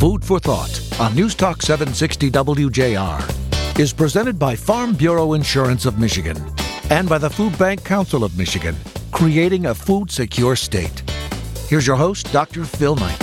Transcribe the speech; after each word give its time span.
Food 0.00 0.24
for 0.24 0.38
Thought 0.38 0.80
on 0.98 1.14
News 1.14 1.34
Talk 1.34 1.60
760 1.60 2.30
WJR 2.30 3.78
is 3.78 3.92
presented 3.92 4.38
by 4.38 4.56
Farm 4.56 4.94
Bureau 4.94 5.34
Insurance 5.34 5.84
of 5.84 5.98
Michigan 5.98 6.38
and 6.88 7.06
by 7.06 7.18
the 7.18 7.28
Food 7.28 7.58
Bank 7.58 7.84
Council 7.84 8.24
of 8.24 8.34
Michigan, 8.38 8.74
creating 9.12 9.66
a 9.66 9.74
food 9.74 10.10
secure 10.10 10.56
state. 10.56 11.02
Here's 11.68 11.86
your 11.86 11.96
host, 11.96 12.32
Dr. 12.32 12.64
Phil 12.64 12.96
Knight. 12.96 13.20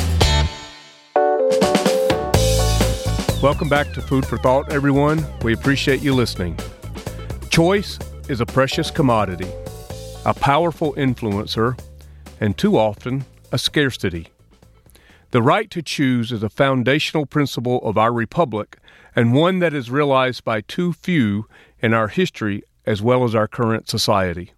Welcome 3.41 3.69
back 3.69 3.91
to 3.93 4.01
Food 4.03 4.27
for 4.27 4.37
Thought, 4.37 4.71
everyone. 4.71 5.25
We 5.41 5.53
appreciate 5.53 6.03
you 6.03 6.13
listening. 6.13 6.59
Choice 7.49 7.97
is 8.29 8.39
a 8.39 8.45
precious 8.45 8.91
commodity, 8.91 9.49
a 10.27 10.33
powerful 10.35 10.93
influencer, 10.93 11.75
and 12.39 12.55
too 12.55 12.77
often 12.77 13.25
a 13.51 13.57
scarcity. 13.57 14.27
The 15.31 15.41
right 15.41 15.69
to 15.71 15.81
choose 15.81 16.31
is 16.31 16.41
a 16.41 16.49
foundational 16.49 17.25
principle 17.25 17.79
of 17.83 17.97
our 17.97 18.13
republic 18.13 18.77
and 19.15 19.33
one 19.33 19.59
that 19.59 19.73
is 19.73 19.91
realized 19.91 20.45
by 20.45 20.61
too 20.61 20.93
few 20.93 21.47
in 21.81 21.93
our 21.93 22.07
history 22.07 22.63
as 22.85 23.01
well 23.01 23.25
as 23.25 23.35
our 23.35 23.47
current 23.47 23.89
society. 23.89 24.53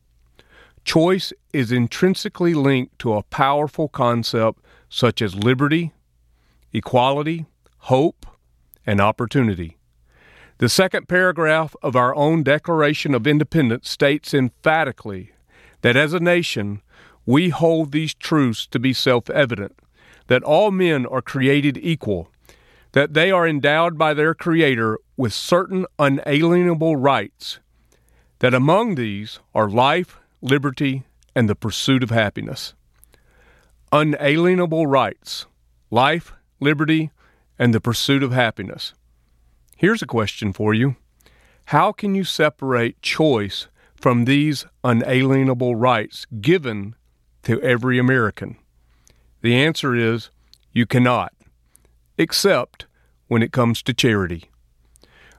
Choice 0.83 1.33
is 1.53 1.71
intrinsically 1.71 2.53
linked 2.53 2.99
to 2.99 3.13
a 3.13 3.23
powerful 3.23 3.87
concept 3.87 4.59
such 4.89 5.21
as 5.23 5.35
liberty, 5.35 5.91
equality, 6.71 7.47
hope, 7.79 8.27
and 8.85 9.01
opportunity. 9.01 9.77
The 10.59 10.69
second 10.69 11.07
paragraph 11.07 11.75
of 11.81 11.95
our 11.95 12.15
own 12.15 12.43
Declaration 12.43 13.15
of 13.15 13.25
Independence 13.25 13.89
states 13.89 14.33
emphatically 14.33 15.31
that 15.81 15.95
as 15.95 16.13
a 16.13 16.19
nation, 16.19 16.81
we 17.25 17.49
hold 17.49 17.91
these 17.91 18.13
truths 18.13 18.67
to 18.67 18.79
be 18.79 18.93
self 18.93 19.29
evident 19.31 19.75
that 20.29 20.43
all 20.43 20.69
men 20.69 21.07
are 21.07 21.23
created 21.23 21.75
equal, 21.81 22.29
that 22.91 23.15
they 23.15 23.31
are 23.31 23.47
endowed 23.47 23.97
by 23.97 24.13
their 24.13 24.35
Creator 24.35 24.99
with 25.17 25.33
certain 25.33 25.87
unalienable 25.97 26.95
rights, 26.95 27.59
that 28.37 28.53
among 28.53 28.93
these 28.93 29.39
are 29.55 29.67
life, 29.67 30.19
liberty, 30.39 31.03
and 31.35 31.49
the 31.49 31.55
pursuit 31.55 32.03
of 32.03 32.11
happiness. 32.11 32.75
Unalienable 33.91 34.85
rights, 34.85 35.47
life, 35.89 36.33
liberty, 36.59 37.09
and 37.57 37.73
the 37.73 37.81
pursuit 37.81 38.21
of 38.21 38.31
happiness. 38.31 38.93
Here's 39.77 40.03
a 40.03 40.07
question 40.07 40.53
for 40.53 40.75
you 40.75 40.95
How 41.65 41.91
can 41.91 42.13
you 42.13 42.23
separate 42.23 43.01
choice 43.01 43.67
from 43.95 44.25
these 44.25 44.67
unalienable 44.83 45.75
rights 45.75 46.27
given 46.39 46.93
to 47.43 47.59
every 47.61 47.97
American? 47.97 48.57
The 49.41 49.55
answer 49.55 49.95
is 49.95 50.29
you 50.73 50.85
cannot, 50.85 51.33
except 52.17 52.85
when 53.27 53.41
it 53.41 53.51
comes 53.51 53.81
to 53.83 53.93
charity. 53.93 54.49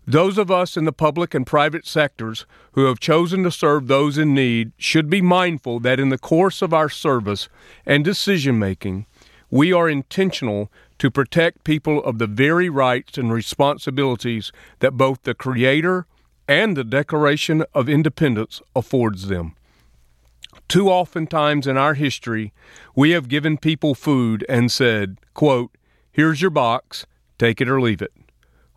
Those 0.07 0.39
of 0.39 0.51
us 0.51 0.77
in 0.77 0.87
the 0.87 0.93
public 0.93 1.35
and 1.35 1.47
private 1.47 1.87
sectors 1.87 2.47
who 2.73 2.87
have 2.87 2.99
chosen 2.99 3.43
to 3.45 3.51
serve 3.51 3.87
those 3.87 4.17
in 4.17 4.35
need 4.35 4.73
should 4.77 5.11
be 5.11 5.21
mindful 5.21 5.79
that 5.81 6.01
in 6.01 6.09
the 6.09 6.19
course 6.19 6.63
of 6.63 6.73
our 6.73 6.89
service 6.89 7.49
and 7.85 8.05
decision 8.05 8.59
making, 8.59 9.07
we 9.51 9.73
are 9.73 9.89
intentional 9.89 10.71
to 10.99 11.11
protect 11.11 11.65
people 11.65 12.03
of 12.03 12.19
the 12.19 12.27
very 12.27 12.69
rights 12.69 13.19
and 13.19 13.33
responsibilities 13.33 14.53
that 14.79 14.97
both 14.97 15.23
the 15.23 15.35
Creator 15.35 16.07
and 16.49 16.77
the 16.77 16.85
Declaration 16.85 17.65
of 17.75 17.89
Independence 17.89 18.61
affords 18.75 19.29
them. 19.29 19.55
Too 20.71 20.89
often 20.89 21.27
times 21.27 21.67
in 21.67 21.77
our 21.77 21.95
history, 21.95 22.53
we 22.95 23.11
have 23.11 23.27
given 23.27 23.59
people 23.59 23.93
food 23.93 24.47
and 24.49 24.71
said, 24.71 25.19
quote, 25.35 25.77
here's 26.13 26.41
your 26.41 26.53
box, 26.53 27.07
take 27.41 27.61
it 27.61 27.69
or 27.69 27.81
leave 27.81 28.01
it. 28.01 28.13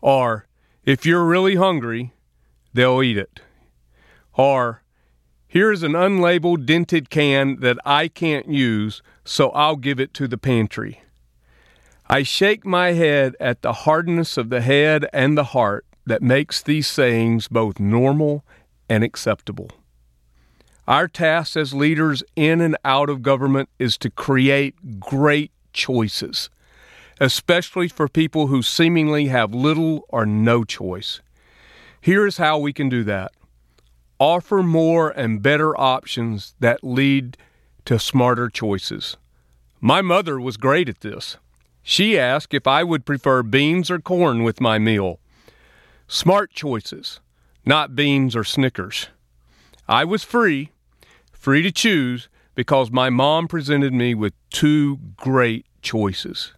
Or, 0.02 0.48
if 0.84 1.06
you're 1.06 1.24
really 1.24 1.54
hungry, 1.54 2.12
they'll 2.74 3.04
eat 3.04 3.20
it. 3.20 3.42
Or, 4.34 4.82
here's 5.48 5.84
an 5.84 5.92
unlabeled 5.92 6.66
dented 6.66 7.12
can 7.12 7.59
that 7.59 7.78
I 7.86 8.08
can't 8.08 8.50
use, 8.50 9.03
so 9.24 9.52
I'll 9.52 9.76
give 9.76 10.00
it 10.00 10.16
to 10.16 10.28
the 10.28 10.40
pantry. 10.40 11.03
I 12.08 12.24
shake 12.24 12.66
my 12.66 12.94
head 12.94 13.36
at 13.40 13.62
the 13.62 13.74
hardness 13.74 14.36
of 14.36 14.50
the 14.50 14.62
head 14.62 15.06
and 15.14 15.38
the 15.38 15.44
heart 15.44 15.86
that 16.08 16.24
makes 16.24 16.59
these 16.59 16.88
sayings 16.88 17.48
both 17.48 17.80
normal 17.80 18.44
and 18.90 19.03
acceptable. 19.03 19.70
Our 20.88 21.08
task 21.08 21.56
as 21.56 21.74
leaders 21.74 22.24
in 22.36 22.60
and 22.60 22.76
out 22.84 23.10
of 23.10 23.22
government 23.22 23.70
is 23.80 23.98
to 24.00 24.10
create 24.10 25.00
great 25.00 25.52
choices, 25.72 26.50
especially 27.22 27.88
for 27.88 28.10
people 28.10 28.48
who 28.48 28.62
seemingly 28.62 29.28
have 29.28 29.54
little 29.54 30.06
or 30.10 30.26
no 30.26 30.66
choice. 30.66 31.22
Here's 32.02 32.36
how 32.36 32.58
we 32.58 32.74
can 32.74 32.90
do 32.90 33.04
that 33.06 33.32
offer 34.20 34.62
more 34.62 35.10
and 35.10 35.42
better 35.42 35.78
options 35.80 36.54
that 36.60 36.84
lead 36.84 37.38
to 37.86 37.98
smarter 37.98 38.50
choices. 38.50 39.18
My 39.80 40.02
mother 40.02 40.40
was 40.40 40.58
great 40.58 40.90
at 40.90 41.00
this. 41.00 41.38
She 41.82 42.18
asked 42.20 42.54
if 42.54 42.68
I 42.68 42.84
would 42.84 43.06
prefer 43.06 43.42
beans 43.42 43.90
or 43.90 44.00
corn 44.00 44.44
with 44.44 44.62
my 44.62 44.80
meal. 44.80 45.20
Smart 46.08 46.52
choices, 46.52 47.22
not 47.66 47.96
beans 47.96 48.36
or 48.36 48.44
Snickers. 48.44 49.08
I 49.88 50.06
was 50.06 50.24
free, 50.24 50.72
free 51.44 51.62
to 51.62 51.74
choose, 51.74 52.30
because 52.56 52.90
my 52.90 53.09
mom 53.09 53.50
presented 53.50 53.94
me 53.94 54.16
with 54.16 54.31
two 54.50 54.98
great 55.18 55.66
choices. 55.81 56.54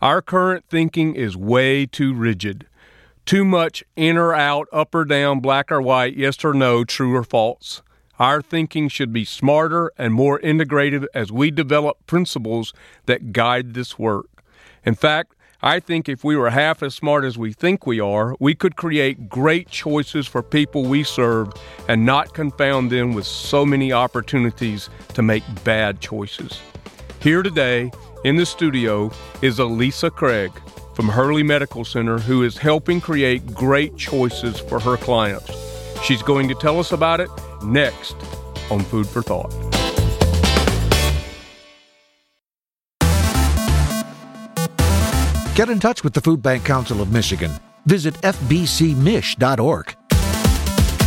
Our 0.00 0.22
current 0.22 0.64
thinking 0.66 1.14
is 1.14 1.36
way 1.36 1.84
too 1.84 2.14
rigid. 2.14 2.66
Too 3.26 3.44
much 3.44 3.84
in 3.96 4.16
or 4.16 4.34
out, 4.34 4.66
up 4.72 4.94
or 4.94 5.04
down, 5.04 5.40
black 5.40 5.70
or 5.70 5.82
white, 5.82 6.16
yes 6.16 6.42
or 6.42 6.54
no, 6.54 6.84
true 6.84 7.14
or 7.14 7.22
false. 7.22 7.82
Our 8.18 8.40
thinking 8.40 8.88
should 8.88 9.12
be 9.12 9.26
smarter 9.26 9.92
and 9.98 10.14
more 10.14 10.40
integrative 10.40 11.04
as 11.12 11.30
we 11.30 11.50
develop 11.50 12.06
principles 12.06 12.72
that 13.04 13.34
guide 13.34 13.74
this 13.74 13.98
work. 13.98 14.42
In 14.86 14.94
fact, 14.94 15.34
I 15.60 15.80
think 15.80 16.08
if 16.08 16.22
we 16.22 16.36
were 16.36 16.50
half 16.50 16.84
as 16.84 16.94
smart 16.94 17.24
as 17.24 17.36
we 17.36 17.52
think 17.52 17.84
we 17.84 17.98
are, 17.98 18.36
we 18.38 18.54
could 18.54 18.76
create 18.76 19.28
great 19.28 19.68
choices 19.68 20.28
for 20.28 20.40
people 20.40 20.84
we 20.84 21.02
serve 21.02 21.52
and 21.88 22.06
not 22.06 22.32
confound 22.32 22.92
them 22.92 23.12
with 23.12 23.26
so 23.26 23.66
many 23.66 23.92
opportunities 23.92 24.88
to 25.14 25.22
make 25.22 25.42
bad 25.64 26.00
choices. 26.00 26.60
Here 27.20 27.42
today 27.42 27.90
in 28.24 28.36
the 28.36 28.46
studio 28.46 29.10
is 29.42 29.58
Elisa 29.58 30.10
Craig 30.10 30.52
from 30.94 31.08
Hurley 31.08 31.42
Medical 31.42 31.84
Center 31.84 32.18
who 32.18 32.44
is 32.44 32.56
helping 32.56 33.00
create 33.00 33.52
great 33.52 33.96
choices 33.96 34.60
for 34.60 34.78
her 34.78 34.96
clients. 34.96 35.50
She's 36.04 36.22
going 36.22 36.46
to 36.46 36.54
tell 36.54 36.78
us 36.78 36.92
about 36.92 37.18
it 37.18 37.30
next 37.64 38.14
on 38.70 38.80
Food 38.82 39.08
for 39.08 39.22
Thought. 39.22 39.67
Get 45.58 45.70
in 45.70 45.80
touch 45.80 46.04
with 46.04 46.14
the 46.14 46.20
Food 46.20 46.40
Bank 46.40 46.64
Council 46.64 47.02
of 47.02 47.10
Michigan. 47.10 47.50
Visit 47.84 48.14
fbcmich.org. 48.14 49.96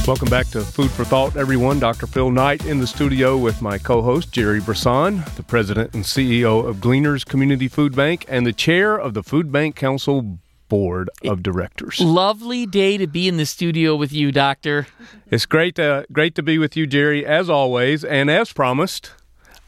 Welcome 0.06 0.28
back 0.28 0.48
to 0.48 0.60
Food 0.60 0.92
for 0.92 1.06
Thought, 1.06 1.38
everyone. 1.38 1.80
Dr. 1.80 2.06
Phil 2.06 2.30
Knight 2.32 2.66
in 2.66 2.82
the 2.82 2.86
studio 2.86 3.38
with 3.38 3.62
my 3.62 3.78
co 3.78 4.02
host, 4.02 4.34
Jerry 4.34 4.60
Brisson, 4.60 5.24
the 5.38 5.44
president 5.44 5.94
and 5.94 6.04
CEO 6.04 6.68
of 6.68 6.82
Gleaners 6.82 7.24
Community 7.24 7.70
Food 7.70 7.96
Bank 7.96 8.26
and 8.28 8.46
the 8.46 8.52
chair 8.52 8.98
of 8.98 9.14
the 9.14 9.24
Food 9.24 9.54
Bank 9.54 9.78
Council 9.78 10.38
Board 10.68 11.10
of 11.24 11.42
Directors. 11.42 12.02
Lovely 12.02 12.66
day 12.66 12.98
to 12.98 13.08
be 13.08 13.30
in 13.30 13.38
the 13.38 13.46
studio 13.46 13.96
with 13.96 14.12
you, 14.12 14.34
Doctor. 14.34 14.86
It's 15.28 15.46
great 15.46 15.76
to, 15.76 16.06
great 16.12 16.36
to 16.36 16.44
be 16.44 16.58
with 16.58 16.76
you, 16.76 16.86
Jerry, 16.86 17.26
as 17.26 17.50
always. 17.50 18.04
And 18.04 18.30
as 18.30 18.52
promised, 18.52 19.14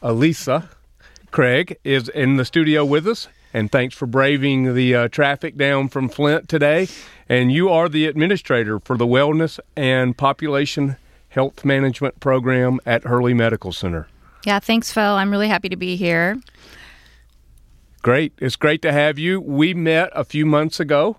Elisa 0.02 0.70
Craig 1.32 1.78
is 1.86 2.10
in 2.10 2.36
the 2.36 2.44
studio 2.44 2.84
with 2.84 3.08
us 3.08 3.30
and 3.54 3.72
thanks 3.72 3.96
for 3.96 4.08
braving 4.08 4.74
the 4.74 4.96
uh, 4.96 5.08
traffic 5.08 5.56
down 5.56 5.88
from 5.88 6.10
Flint 6.10 6.50
today. 6.50 6.88
And 7.30 7.52
you 7.52 7.70
are 7.70 7.88
the 7.88 8.08
administrator 8.08 8.80
for 8.80 8.98
the 8.98 9.08
Wellness 9.08 9.60
and 9.78 10.18
Population 10.18 10.98
Health 11.30 11.64
Management 11.64 12.20
Program 12.20 12.80
at 12.86 13.04
Hurley 13.04 13.34
Medical 13.34 13.72
Center. 13.72 14.08
Yeah, 14.46 14.60
thanks, 14.60 14.92
Phil. 14.92 15.04
I'm 15.04 15.32
really 15.32 15.48
happy 15.48 15.70
to 15.70 15.78
be 15.78 15.96
here. 15.96 16.38
Great. 18.02 18.34
It's 18.40 18.58
great 18.58 18.82
to 18.82 18.92
have 18.92 19.18
you. 19.18 19.40
We 19.40 19.74
met 19.74 20.10
a 20.14 20.26
few 20.26 20.46
months 20.46 20.82
ago, 20.82 21.18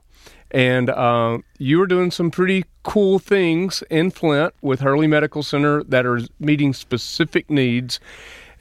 and 0.51 0.91
uh, 0.91 1.39
you 1.59 1.79
were 1.79 1.87
doing 1.87 2.11
some 2.11 2.31
pretty 2.31 2.67
cool 2.83 3.19
things 3.19 3.83
in 3.89 4.11
Flint 4.11 4.53
with 4.61 4.81
Hurley 4.81 5.07
Medical 5.07 5.43
Center 5.43 5.83
that 5.85 6.05
are 6.05 6.21
meeting 6.39 6.75
specific 6.75 7.49
needs. 7.49 7.99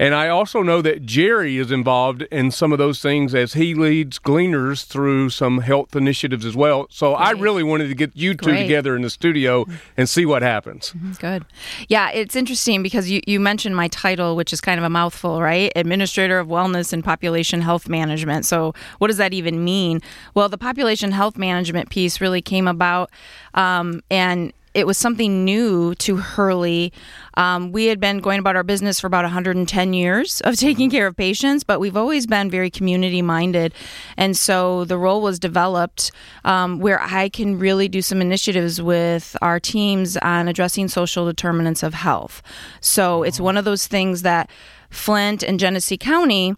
And 0.03 0.13
I 0.13 0.27
also 0.27 0.61
know 0.61 0.81
that 0.81 1.05
Jerry 1.05 1.57
is 1.57 1.71
involved 1.71 2.23
in 2.23 2.51
some 2.51 2.73
of 2.73 2.77
those 2.77 3.01
things 3.01 3.33
as 3.33 3.53
he 3.53 3.73
leads 3.73 4.19
Gleaners 4.19 4.83
through 4.83 5.29
some 5.29 5.59
health 5.59 5.95
initiatives 5.95 6.43
as 6.45 6.57
well. 6.57 6.87
So 6.89 7.13
I 7.13 7.31
really 7.31 7.63
wanted 7.63 7.87
to 7.87 7.95
get 7.95 8.11
you 8.13 8.33
two 8.33 8.47
Great. 8.47 8.63
together 8.63 8.97
in 8.97 9.01
the 9.01 9.09
studio 9.09 9.65
and 9.95 10.09
see 10.09 10.25
what 10.25 10.41
happens. 10.41 10.93
Good. 11.19 11.45
Yeah, 11.87 12.09
it's 12.09 12.35
interesting 12.35 12.83
because 12.83 13.09
you, 13.09 13.21
you 13.25 13.39
mentioned 13.39 13.77
my 13.77 13.87
title, 13.87 14.35
which 14.35 14.51
is 14.51 14.59
kind 14.59 14.77
of 14.77 14.83
a 14.83 14.89
mouthful, 14.89 15.41
right? 15.41 15.71
Administrator 15.73 16.37
of 16.37 16.49
Wellness 16.49 16.91
and 16.91 17.01
Population 17.01 17.61
Health 17.61 17.87
Management. 17.87 18.45
So, 18.45 18.75
what 18.97 19.07
does 19.07 19.17
that 19.17 19.33
even 19.33 19.63
mean? 19.63 20.01
Well, 20.33 20.49
the 20.49 20.57
population 20.57 21.13
health 21.13 21.37
management 21.37 21.89
piece 21.89 22.19
really 22.19 22.41
came 22.41 22.67
about, 22.67 23.09
um, 23.53 24.03
and 24.11 24.51
it 24.73 24.87
was 24.87 24.97
something 24.97 25.45
new 25.45 25.93
to 25.95 26.17
Hurley. 26.17 26.91
Um, 27.35 27.71
we 27.71 27.85
had 27.85 27.99
been 27.99 28.19
going 28.19 28.39
about 28.39 28.55
our 28.55 28.63
business 28.63 28.99
for 28.99 29.07
about 29.07 29.23
110 29.23 29.93
years 29.93 30.41
of 30.41 30.55
taking 30.55 30.89
care 30.89 31.07
of 31.07 31.15
patients, 31.15 31.63
but 31.63 31.79
we've 31.79 31.97
always 31.97 32.25
been 32.25 32.49
very 32.49 32.69
community 32.69 33.21
minded. 33.21 33.73
And 34.17 34.35
so 34.35 34.85
the 34.85 34.97
role 34.97 35.21
was 35.21 35.39
developed 35.39 36.11
um, 36.43 36.79
where 36.79 37.01
I 37.01 37.29
can 37.29 37.59
really 37.59 37.87
do 37.87 38.01
some 38.01 38.21
initiatives 38.21 38.81
with 38.81 39.35
our 39.41 39.59
teams 39.59 40.17
on 40.17 40.47
addressing 40.47 40.87
social 40.87 41.25
determinants 41.25 41.83
of 41.83 41.93
health. 41.93 42.41
So 42.81 43.23
it's 43.23 43.39
one 43.39 43.57
of 43.57 43.65
those 43.65 43.87
things 43.87 44.23
that 44.23 44.49
Flint 44.89 45.43
and 45.43 45.59
Genesee 45.59 45.97
County 45.97 46.55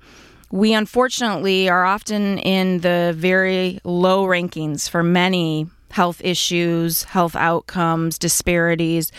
we 0.52 0.74
unfortunately 0.74 1.68
are 1.68 1.84
often 1.84 2.38
in 2.38 2.80
the 2.80 3.14
very 3.18 3.80
low 3.84 4.26
rankings 4.26 4.90
for 4.90 5.04
many 5.04 5.68
health 5.96 6.20
issues, 6.26 7.04
health 7.04 7.38
outcomes, 7.38 8.20
disparities. 8.20 9.14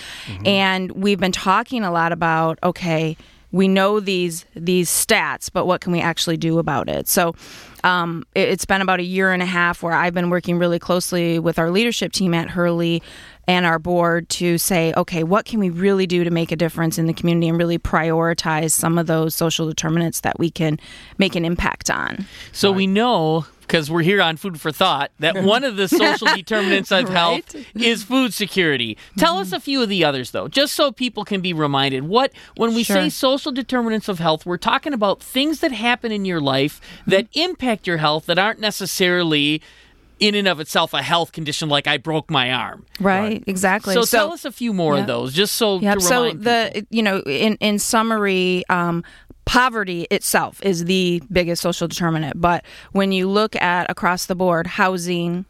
And 0.45 0.93
we've 0.93 1.19
been 1.19 1.33
talking 1.33 1.83
a 1.85 1.91
lot 1.91 2.13
about 2.13 2.59
okay, 2.63 3.17
we 3.51 3.67
know 3.67 3.99
these 3.99 4.45
these 4.55 4.91
stats, 4.91 5.51
but 5.51 5.67
what 5.67 5.81
can 5.81 5.91
we 5.91 6.03
actually 6.03 6.37
do 6.37 6.59
about 6.59 6.91
it? 6.91 7.09
So 7.09 7.35
um, 7.83 8.25
it, 8.35 8.51
it's 8.51 8.67
been 8.67 8.83
about 8.83 9.01
a 9.01 9.05
year 9.05 9.33
and 9.33 9.43
a 9.43 9.47
half 9.47 9.83
where 9.83 9.95
I've 9.95 10.13
been 10.13 10.29
working 10.29 10.59
really 10.59 10.79
closely 10.79 11.39
with 11.39 11.59
our 11.59 11.71
leadership 11.71 12.13
team 12.13 12.35
at 12.35 12.51
Hurley 12.51 13.03
and 13.49 13.65
our 13.65 13.79
board 13.79 14.29
to 14.29 14.59
say, 14.59 14.93
okay, 14.99 15.25
what 15.25 15.47
can 15.47 15.61
we 15.61 15.71
really 15.71 16.07
do 16.07 16.25
to 16.25 16.31
make 16.31 16.53
a 16.53 16.57
difference 16.57 16.99
in 16.99 17.07
the 17.07 17.15
community 17.15 17.49
and 17.49 17.57
really 17.57 17.79
prioritize 17.79 18.73
some 18.73 18.99
of 18.99 19.07
those 19.07 19.35
social 19.35 19.67
determinants 19.67 20.21
that 20.21 20.39
we 20.39 20.51
can 20.51 20.79
make 21.17 21.37
an 21.37 21.45
impact 21.47 21.89
on? 21.89 22.27
So 22.53 22.71
we 22.71 22.87
know 22.87 23.47
because 23.67 23.91
we're 23.91 24.03
here 24.03 24.23
on 24.23 24.37
Food 24.37 24.61
for 24.61 24.71
Thought 24.73 25.11
that 25.19 25.43
one 25.45 25.65
of 25.65 25.77
the 25.77 25.89
social 25.89 26.29
determinants 26.29 26.91
of 26.93 27.09
health 27.21 27.55
is 27.75 28.03
food 28.03 28.33
security. 28.33 28.97
Tell 29.19 29.39
us 29.39 29.53
a 29.53 29.61
few 29.61 29.83
of 29.83 29.89
the 29.89 30.05
others 30.05 30.31
though, 30.31 30.49
just 30.49 30.75
so 30.75 30.93
people 30.93 31.25
can 31.25 31.41
be 31.41 31.53
reminded. 31.53 32.05
What 32.05 32.33
when 32.57 32.75
we 32.75 32.85
say 32.85 33.09
social 33.09 33.53
determinants 33.53 34.09
of 34.09 34.19
health, 34.19 34.47
we're 34.47 34.57
talking 34.57 34.93
about 34.93 35.21
things 35.23 35.61
that 35.61 35.73
happen 35.73 36.13
in 36.13 36.25
your 36.25 36.41
life 36.41 36.81
that 37.07 37.27
impact 37.35 37.87
your 37.87 37.99
health 37.99 38.27
that 38.27 38.39
aren't 38.39 38.61
necessarily 38.61 39.61
in 40.19 40.35
and 40.35 40.49
of 40.49 40.61
itself 40.61 40.95
a 40.95 41.03
health 41.03 41.33
condition 41.33 41.69
like 41.69 41.87
I 41.87 41.99
broke 41.99 42.31
my 42.31 42.51
arm. 42.51 42.87
Right, 43.01 43.45
exactly. 43.47 43.93
So, 43.93 44.03
tell 44.05 44.33
us 44.33 44.47
a 44.47 44.51
few 44.53 44.73
more 44.73 44.97
of 44.97 45.07
those, 45.07 45.35
just 45.35 45.57
so 45.57 45.79
Yep. 45.79 45.99
to 45.99 46.01
So 46.05 46.23
remind 46.23 46.45
the 46.45 46.87
you 46.91 47.03
know 47.03 47.21
in 47.21 47.57
in 47.57 47.79
summary, 47.79 48.65
um, 48.71 49.05
poverty 49.47 50.07
itself 50.11 50.61
is 50.63 50.85
the 50.85 51.23
biggest 51.33 51.63
social 51.63 51.89
determinant. 51.89 52.39
But 52.41 52.65
when 52.93 53.13
you 53.13 53.29
look 53.29 53.57
at 53.57 53.91
across 53.91 54.27
the 54.27 54.35
board, 54.35 54.67
housing. 54.67 55.47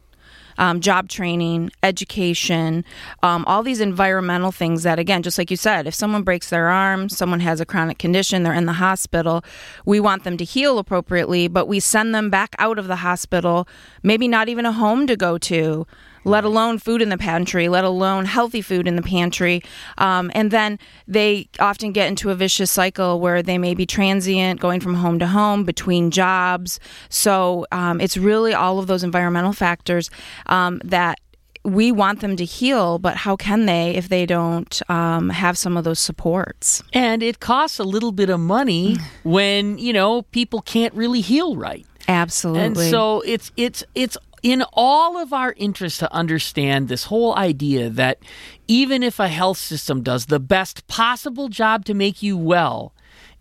Um, 0.59 0.81
job 0.81 1.07
training, 1.07 1.69
education, 1.83 2.83
um, 3.21 3.45
all 3.45 3.61
these 3.61 3.79
environmental 3.79 4.51
things 4.51 4.81
that, 4.81 4.97
again, 4.97 5.21
just 5.21 5.37
like 5.37 5.51
you 5.51 5.55
said, 5.55 5.85
if 5.85 5.93
someone 5.93 6.23
breaks 6.23 6.49
their 6.49 6.69
arm, 6.69 7.09
someone 7.09 7.41
has 7.41 7.61
a 7.61 7.65
chronic 7.65 7.99
condition, 7.99 8.41
they're 8.41 8.55
in 8.55 8.65
the 8.65 8.73
hospital, 8.73 9.43
we 9.85 9.99
want 9.99 10.23
them 10.23 10.35
to 10.37 10.43
heal 10.43 10.79
appropriately, 10.79 11.47
but 11.47 11.67
we 11.67 11.79
send 11.79 12.15
them 12.15 12.31
back 12.31 12.55
out 12.57 12.79
of 12.79 12.87
the 12.87 12.95
hospital, 12.95 13.67
maybe 14.01 14.27
not 14.27 14.49
even 14.49 14.65
a 14.65 14.71
home 14.71 15.05
to 15.05 15.15
go 15.15 15.37
to, 15.37 15.85
let 16.27 16.43
alone 16.43 16.77
food 16.77 17.01
in 17.01 17.09
the 17.09 17.17
pantry, 17.17 17.69
let 17.69 17.83
alone 17.83 18.25
healthy 18.25 18.61
food 18.61 18.87
in 18.87 18.95
the 18.95 19.01
pantry. 19.01 19.63
Um, 19.97 20.29
and 20.35 20.51
then 20.51 20.77
they 21.07 21.49
often 21.59 21.91
get 21.91 22.07
into 22.07 22.29
a 22.29 22.35
vicious 22.35 22.69
cycle 22.69 23.19
where 23.19 23.41
they 23.41 23.57
may 23.57 23.73
be 23.73 23.85
transient, 23.85 24.59
going 24.59 24.79
from 24.79 24.95
home 24.95 25.19
to 25.19 25.27
home, 25.27 25.63
between 25.63 26.11
jobs. 26.11 26.79
So 27.09 27.65
um, 27.71 28.01
it's 28.01 28.17
really 28.17 28.53
all 28.53 28.79
of 28.79 28.87
those 28.87 29.03
environmental 29.03 29.53
factors 29.53 30.09
um, 30.47 30.81
that 30.83 31.19
we 31.63 31.91
want 31.91 32.21
them 32.21 32.37
to 32.37 32.45
heal, 32.45 32.97
but 32.97 33.17
how 33.17 33.35
can 33.35 33.65
they 33.65 33.95
if 33.95 34.07
they 34.07 34.25
don't 34.25 34.81
um, 34.89 35.29
have 35.29 35.57
some 35.57 35.75
of 35.75 35.83
those 35.83 35.99
supports? 35.99 36.81
And 36.93 37.21
it 37.21 37.39
costs 37.39 37.77
a 37.77 37.83
little 37.83 38.13
bit 38.13 38.29
of 38.29 38.39
money 38.39 38.97
when, 39.23 39.77
you 39.77 39.91
know, 39.91 40.21
people 40.21 40.61
can't 40.61 40.93
really 40.93 41.21
heal 41.21 41.55
right. 41.57 41.85
Absolutely. 42.07 42.65
And 42.65 42.77
so 42.77 43.21
it's 43.25 43.51
it's 43.57 43.83
it's 43.93 44.17
in 44.43 44.63
all 44.73 45.17
of 45.17 45.33
our 45.33 45.53
interest 45.57 45.99
to 45.99 46.13
understand 46.13 46.87
this 46.87 47.05
whole 47.05 47.35
idea 47.35 47.89
that 47.89 48.19
even 48.67 49.03
if 49.03 49.19
a 49.19 49.27
health 49.27 49.57
system 49.57 50.03
does 50.03 50.27
the 50.27 50.39
best 50.39 50.87
possible 50.87 51.49
job 51.49 51.85
to 51.85 51.93
make 51.93 52.21
you 52.21 52.37
well, 52.37 52.93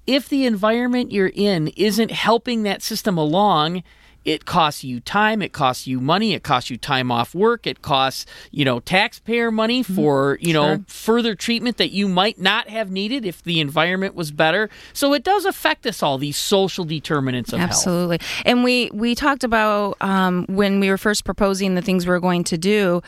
if 0.06 0.28
the 0.28 0.46
environment 0.46 1.12
you're 1.12 1.32
in 1.34 1.68
isn't 1.76 2.10
helping 2.10 2.62
that 2.62 2.82
system 2.82 3.18
along, 3.18 3.82
it 4.26 4.44
costs 4.44 4.82
you 4.82 4.98
time, 4.98 5.40
it 5.40 5.52
costs 5.52 5.86
you 5.86 6.00
money, 6.00 6.34
it 6.34 6.42
costs 6.42 6.68
you 6.68 6.76
time 6.76 7.12
off 7.12 7.32
work, 7.32 7.64
it 7.64 7.80
costs, 7.80 8.26
you 8.50 8.64
know, 8.64 8.80
taxpayer 8.80 9.52
money 9.52 9.84
for, 9.84 10.36
you 10.40 10.52
know, 10.52 10.84
further 10.88 11.36
treatment 11.36 11.76
that 11.76 11.90
you 11.90 12.08
might 12.08 12.36
not 12.40 12.68
have 12.68 12.90
needed 12.90 13.24
if 13.24 13.40
the 13.44 13.60
environment 13.60 14.16
was 14.16 14.32
better. 14.32 14.68
So 14.92 15.14
it 15.14 15.22
does 15.22 15.44
affect 15.44 15.86
us 15.86 16.02
all, 16.02 16.18
these 16.18 16.36
social 16.36 16.84
determinants 16.84 17.52
of 17.52 17.60
health. 17.60 17.70
Absolutely. 17.70 18.18
And 18.44 18.64
we 18.64 18.90
we 18.92 19.14
talked 19.14 19.44
about 19.44 19.96
um, 20.00 20.44
when 20.48 20.80
we 20.80 20.90
were 20.90 20.98
first 20.98 21.24
proposing 21.24 21.76
the 21.76 21.82
things 21.82 22.04
we 22.04 22.10
were 22.10 22.18
going 22.18 22.42
to 22.44 22.58
do. 22.58 23.02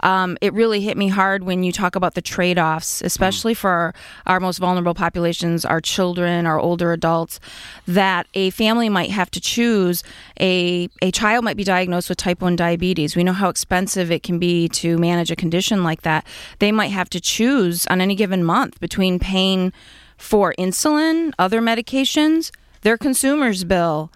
Um, 0.00 0.36
it 0.40 0.52
really 0.52 0.80
hit 0.80 0.96
me 0.96 1.06
hard 1.08 1.44
when 1.44 1.62
you 1.62 1.70
talk 1.70 1.94
about 1.94 2.14
the 2.14 2.20
trade 2.20 2.58
offs, 2.58 3.00
especially 3.00 3.54
for 3.54 3.70
our, 3.70 3.94
our 4.26 4.40
most 4.40 4.58
vulnerable 4.58 4.92
populations, 4.92 5.64
our 5.64 5.80
children, 5.80 6.46
our 6.46 6.58
older 6.58 6.92
adults. 6.92 7.38
That 7.86 8.26
a 8.34 8.50
family 8.50 8.88
might 8.88 9.10
have 9.10 9.30
to 9.30 9.40
choose 9.40 10.02
a 10.40 10.63
a 11.02 11.10
child 11.10 11.44
might 11.44 11.56
be 11.56 11.64
diagnosed 11.64 12.08
with 12.08 12.18
type 12.18 12.40
one 12.42 12.56
diabetes. 12.56 13.16
We 13.16 13.24
know 13.24 13.32
how 13.32 13.48
expensive 13.48 14.10
it 14.10 14.22
can 14.22 14.38
be 14.38 14.68
to 14.70 14.98
manage 14.98 15.30
a 15.30 15.36
condition 15.36 15.82
like 15.82 16.02
that. 16.02 16.26
They 16.58 16.72
might 16.72 16.92
have 16.92 17.10
to 17.10 17.20
choose 17.20 17.86
on 17.86 18.00
any 18.00 18.14
given 18.14 18.44
month 18.44 18.80
between 18.80 19.18
paying 19.18 19.72
for 20.16 20.54
insulin, 20.58 21.32
other 21.38 21.60
medications, 21.60 22.50
their 22.82 22.98
consumer's 22.98 23.64
bill, 23.64 24.10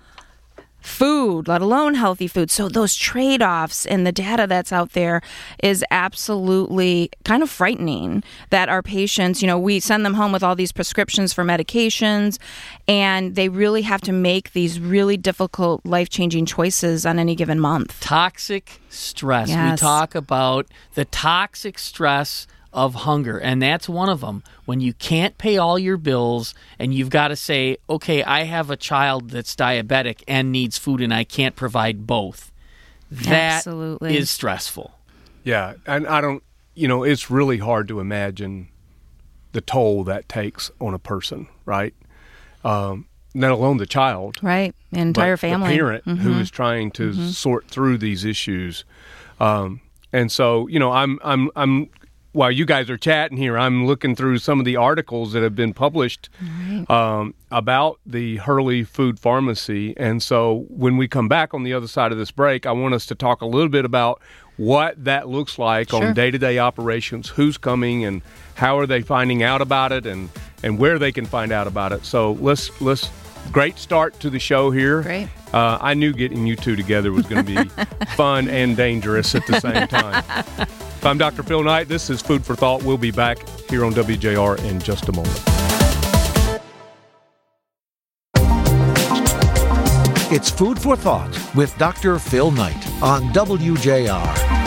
food, 0.81 1.49
let 1.49 1.61
alone 1.61 1.95
healthy 1.95 2.27
food. 2.27 2.51
So 2.51 2.69
those 2.69 2.95
trade 2.95 3.43
offs 3.43 3.85
and 3.85 4.07
the 4.07 4.13
data 4.13 4.47
that's 4.49 4.73
out 4.73 4.93
there 4.93 5.21
is 5.63 5.85
absolutely 5.91 7.11
kind 7.25 7.43
of 7.43 7.51
frightening 7.51 8.23
that 8.51 8.69
our 8.69 8.83
patients, 8.83 9.43
you 9.43 9.47
know, 9.47 9.59
we 9.59 9.81
send 9.81 10.05
them 10.05 10.15
home 10.15 10.33
with 10.33 10.43
all 10.43 10.55
these 10.55 10.73
prescriptions 10.73 11.33
for 11.33 11.45
medications 11.45 12.39
and 12.87 13.35
they 13.35 13.49
really 13.49 13.83
have 13.83 14.01
to 14.03 14.13
make 14.13 14.53
these 14.53 14.81
really 14.81 15.17
difficult 15.17 15.85
life 15.85 16.09
changing 16.09 16.47
choices 16.47 17.05
on 17.05 17.19
any 17.19 17.35
given 17.35 17.59
month. 17.61 17.99
toxic 18.01 18.81
stress. 18.89 19.49
We 19.49 19.77
talk 19.77 20.15
about 20.15 20.67
the 20.95 21.05
toxic 21.05 21.79
stress 21.79 22.47
of 22.79 22.95
hunger, 22.95 23.39
and 23.39 23.61
that's 23.61 23.89
one 23.89 24.09
of 24.09 24.21
them. 24.21 24.43
When 24.65 24.81
you 24.81 24.93
can't 24.93 25.37
pay 25.39 25.59
all 25.59 25.79
your 25.79 25.97
bills 25.97 26.55
and 26.79 26.95
you've 26.95 27.11
got 27.11 27.29
to 27.29 27.37
say, 27.37 27.79
okay, 27.91 28.23
I 28.23 28.45
have 28.45 28.71
a 28.71 28.77
child 28.77 29.31
that's 29.31 29.55
diabetic 29.57 30.23
and 30.29 30.53
needs 30.53 30.79
food, 30.79 31.01
and 31.01 31.13
I 31.13 31.25
can't 31.25 31.57
provide 31.57 32.07
both. 32.07 32.53
That 33.11 33.27
is 33.27 33.67
Absolutely. 33.67 34.25
stressful. 34.25 34.93
Yeah, 35.45 35.75
and 35.87 36.07
I 36.07 36.21
don't, 36.21 36.43
you 36.75 36.87
know, 36.89 37.03
it's 37.05 37.31
really 37.31 37.59
hard 37.59 37.89
to 37.89 38.01
imagine 38.01 38.69
the 39.53 39.61
toll 39.61 40.05
that 40.05 40.29
takes 40.29 40.71
on 40.81 40.95
a 40.95 40.99
person, 40.99 41.49
right? 41.65 41.95
Um, 42.65 43.07
let 43.35 43.51
alone 43.51 43.77
the 43.79 43.87
child, 43.87 44.39
Right? 44.43 44.75
The 44.93 45.01
entire 45.01 45.35
but 45.35 45.41
family. 45.41 45.71
the 45.71 45.75
parent 45.77 46.05
who 46.05 46.39
is 46.39 46.51
trying 46.51 46.91
to 46.93 47.33
sort 47.33 47.69
through 47.69 47.99
these 47.99 48.25
issues. 48.25 48.85
Um, 49.41 49.81
and 50.13 50.33
so, 50.33 50.67
you 50.69 50.79
know, 50.79 50.91
I'm, 50.93 51.19
I'm, 51.23 51.51
I'm. 51.55 51.91
While 52.39 52.53
you 52.53 52.67
guys 52.67 52.89
are 52.89 52.97
chatting 52.97 53.37
here, 53.37 53.59
I'm 53.59 53.85
looking 53.89 54.15
through 54.15 54.39
some 54.39 54.61
of 54.61 54.65
the 54.65 54.77
articles 54.77 55.33
that 55.33 55.43
have 55.43 55.57
been 55.57 55.75
published 55.75 56.29
um, 56.89 57.35
about 57.51 57.99
the 58.07 58.37
Hurley 58.37 58.85
Food 58.85 59.19
Pharmacy. 59.19 59.93
And 59.97 60.23
so, 60.23 60.65
when 60.69 60.97
we 60.97 61.09
come 61.09 61.27
back 61.27 61.53
on 61.53 61.65
the 61.65 61.73
other 61.75 61.89
side 61.89 62.13
of 62.13 62.19
this 62.19 62.31
break, 62.31 62.65
I 62.65 62.71
want 62.71 62.95
us 62.95 63.07
to 63.07 63.17
talk 63.17 63.41
a 63.41 63.45
little 63.45 63.69
bit 63.69 63.85
about 63.85 64.23
what 64.57 65.03
that 65.03 65.29
looks 65.29 65.59
like 65.59 65.91
Sure. 65.91 66.05
on 66.05 66.15
day-to-day 66.15 66.61
operations, 66.61 67.29
who's 67.29 67.59
coming, 67.59 68.05
and 68.05 68.23
how 68.55 68.79
are 68.79 68.87
they 68.87 69.03
finding 69.03 69.43
out 69.43 69.61
about 69.61 69.91
it, 69.91 70.07
and 70.07 70.29
and 70.63 70.79
where 70.79 71.01
they 71.01 71.11
can 71.11 71.27
find 71.27 71.51
out 71.51 71.67
about 71.67 71.91
it. 71.91 72.05
So 72.05 72.35
let's 72.35 72.81
let's 72.81 73.11
great 73.51 73.81
start 73.81 74.21
to 74.21 74.31
the 74.31 74.39
show 74.39 74.71
here. 74.71 75.03
Great. 75.03 75.29
Uh, 75.53 75.79
I 75.81 75.95
knew 75.95 76.13
getting 76.13 76.47
you 76.47 76.55
two 76.55 76.77
together 76.77 77.11
was 77.11 77.27
going 77.27 77.45
to 77.45 77.65
be 77.65 77.69
fun 78.15 78.47
and 78.49 78.77
dangerous 78.77 79.35
at 79.35 79.45
the 79.49 79.59
same 79.59 79.89
time. 79.89 80.23
I'm 81.05 81.17
Dr. 81.17 81.43
Phil 81.43 81.63
Knight. 81.63 81.89
This 81.89 82.11
is 82.11 82.21
Food 82.21 82.45
for 82.45 82.57
Thought. 82.57 82.83
We'll 82.83 82.99
be 82.99 83.11
back 83.11 83.49
here 83.71 83.85
on 83.85 83.93
WJR 83.93 84.63
in 84.65 84.81
just 84.81 85.09
a 85.09 85.13
moment. 85.13 85.43
It's 90.31 90.51
Food 90.51 90.79
for 90.79 90.97
Thought 90.97 91.39
with 91.55 91.77
Dr. 91.79 92.19
Phil 92.19 92.51
Knight 92.51 92.87
on 93.03 93.23
WJR. 93.33 94.59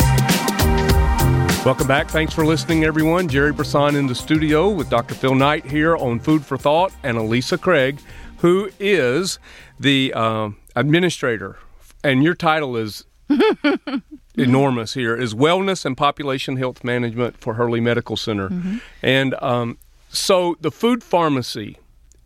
Welcome 1.66 1.88
back. 1.88 2.10
Thanks 2.10 2.34
for 2.34 2.46
listening, 2.46 2.86
everyone. 2.86 3.28
Jerry 3.28 3.52
Brisson 3.54 3.96
in 3.96 4.08
the 4.08 4.16
studio 4.16 4.70
with 4.70 4.90
Dr. 4.90 5.14
Phil 5.14 5.36
Knight 5.36 5.66
here 5.66 5.96
on 5.96 6.20
Food 6.20 6.44
for 6.44 6.58
Thought 6.58 6.94
and 7.04 7.18
Elisa 7.18 7.58
Craig, 7.58 8.00
who 8.38 8.72
is 8.80 9.38
the 9.80 10.14
uh, 10.16 10.50
administrator. 10.76 11.60
And 12.04 12.24
your 12.24 12.34
title 12.34 12.78
is 12.78 13.06
enormous 14.36 14.94
here 14.94 15.16
is 15.16 15.34
Wellness 15.34 15.86
and 15.86 15.98
Population 15.98 16.58
Health 16.58 16.84
Management 16.84 17.38
for 17.38 17.56
Hurley 17.56 17.80
Medical 17.80 18.18
Center. 18.18 18.50
Mm-hmm. 18.50 18.78
And 19.02 19.36
um, 19.42 19.78
so 20.10 20.56
the 20.62 20.72
food 20.72 21.04
pharmacy 21.04 21.78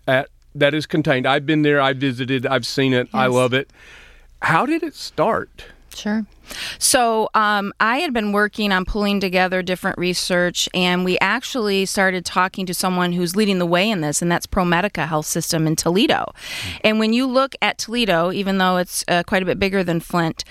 at 0.08 0.30
that 0.54 0.74
is 0.74 0.86
contained. 0.86 1.28
I've 1.28 1.46
been 1.46 1.64
there, 1.64 1.82
I 1.82 1.94
visited, 1.94 2.46
I've 2.46 2.66
seen 2.66 2.94
it, 2.94 3.08
yes. 3.08 3.14
I 3.14 3.28
love 3.28 3.54
it. 3.54 3.70
How 4.42 4.66
did 4.66 4.84
it 4.84 4.96
start? 4.96 5.66
Sure. 5.94 6.26
So 6.80 7.30
um, 7.34 7.74
I 7.80 7.98
had 7.98 8.14
been 8.14 8.32
working 8.32 8.72
on 8.72 8.86
pulling 8.86 9.20
together 9.20 9.62
different 9.62 9.98
research, 9.98 10.70
and 10.74 11.06
we 11.06 11.18
actually 11.20 11.86
started 11.86 12.26
talking 12.26 12.66
to 12.66 12.74
someone 12.74 13.14
who's 13.14 13.36
leading 13.36 13.60
the 13.60 13.66
way 13.66 13.90
in 13.90 14.02
this, 14.02 14.22
and 14.22 14.32
that's 14.32 14.48
ProMedica 14.48 15.08
Health 15.08 15.26
System 15.26 15.68
in 15.68 15.76
Toledo. 15.76 16.34
Mm-hmm. 16.36 16.78
And 16.84 17.00
when 17.00 17.14
you 17.14 17.26
look 17.28 17.56
at 17.62 17.78
Toledo, 17.78 18.32
even 18.32 18.58
though 18.58 18.78
it's 18.78 19.04
uh, 19.08 19.24
quite 19.24 19.42
a 19.42 19.46
bit 19.46 19.60
bigger 19.60 19.84
than 19.84 20.00
Flint, 20.00 20.44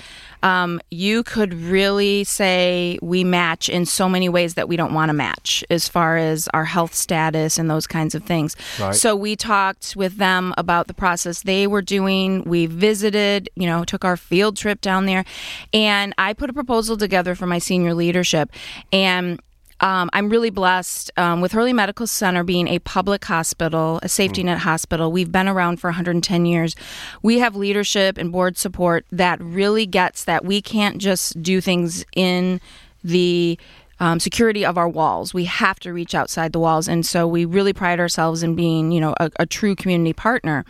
um, 0.43 0.79
you 0.91 1.23
could 1.23 1.55
really 1.55 2.23
say 2.25 2.99
we 3.01 3.25
match 3.25 3.71
in 3.71 3.87
so 3.87 4.11
many 4.11 4.29
ways 4.29 4.55
that 4.55 4.69
we 4.69 4.77
don't 4.77 4.93
want 4.93 5.09
to 5.09 5.15
match 5.15 5.65
as 5.71 5.89
far 5.89 6.19
as 6.19 6.49
our 6.53 6.67
health 6.67 6.95
status 6.95 7.59
and 7.59 7.71
those 7.71 7.87
kinds 7.87 8.15
of 8.15 8.25
things. 8.25 8.55
Right. 8.79 8.95
So 8.95 9.17
we 9.17 9.37
talked 9.37 9.97
with 9.97 10.19
them 10.19 10.53
about 10.59 10.87
the 10.87 10.93
process 10.93 11.43
they 11.43 11.67
were 11.67 11.81
doing. 11.81 12.45
We 12.45 12.67
visited, 12.67 13.49
you 13.57 13.67
know, 13.67 13.85
took 13.85 14.05
our 14.05 14.19
field 14.19 14.59
trip 14.59 14.83
down 14.83 15.07
there, 15.07 15.25
and 15.73 15.84
I 16.19 16.33
put 16.33 16.51
a 16.51 16.53
proposal 16.53 16.97
together 16.97 17.35
for 17.35 17.47
my 17.47 17.59
senior 17.59 17.95
leadership. 17.95 18.51
And 18.93 19.41
um, 19.81 20.09
I'm 20.13 20.29
really 20.29 20.51
blessed 20.51 21.11
um, 21.17 21.41
with 21.41 21.53
Hurley 21.53 21.73
Medical 21.73 22.07
Center 22.07 22.45
being 22.45 22.69
a 22.69 22.79
public 22.79 23.25
hospital, 23.25 23.99
a 24.03 24.09
safety 24.09 24.43
mm. 24.43 24.47
net 24.47 24.59
hospital. 24.59 25.11
We've 25.11 25.33
been 25.33 25.49
around 25.49 25.79
for 25.79 25.89
110 25.89 26.47
years. 26.47 26.77
We 27.23 27.41
have 27.41 27.57
leadership 27.57 28.17
and 28.17 28.31
board 28.31 28.57
support 28.57 29.05
that 29.11 29.41
really 29.41 29.85
gets 29.85 30.25
that 30.25 30.45
we 30.45 30.63
can't 30.63 30.99
just 30.99 31.43
do 31.43 31.61
things 31.61 32.05
in 32.15 32.61
the 33.03 33.59
um, 34.01 34.21
security 34.21 34.65
of 34.65 34.79
our 34.79 34.89
walls. 34.89 35.35
We 35.35 35.45
have 35.45 35.79
to 35.81 35.93
reach 35.93 36.15
outside 36.15 36.53
the 36.53 36.61
walls, 36.61 36.89
and 36.89 37.05
so 37.05 37.27
we 37.27 37.45
really 37.45 37.73
pride 37.73 38.01
ourselves 38.01 38.43
in 38.43 38.55
being, 38.55 38.93
you 38.93 39.01
know, 39.01 39.15
a, 39.21 39.31
a 39.39 39.47
true 39.47 39.75
community 39.77 40.13
partner. 40.13 40.65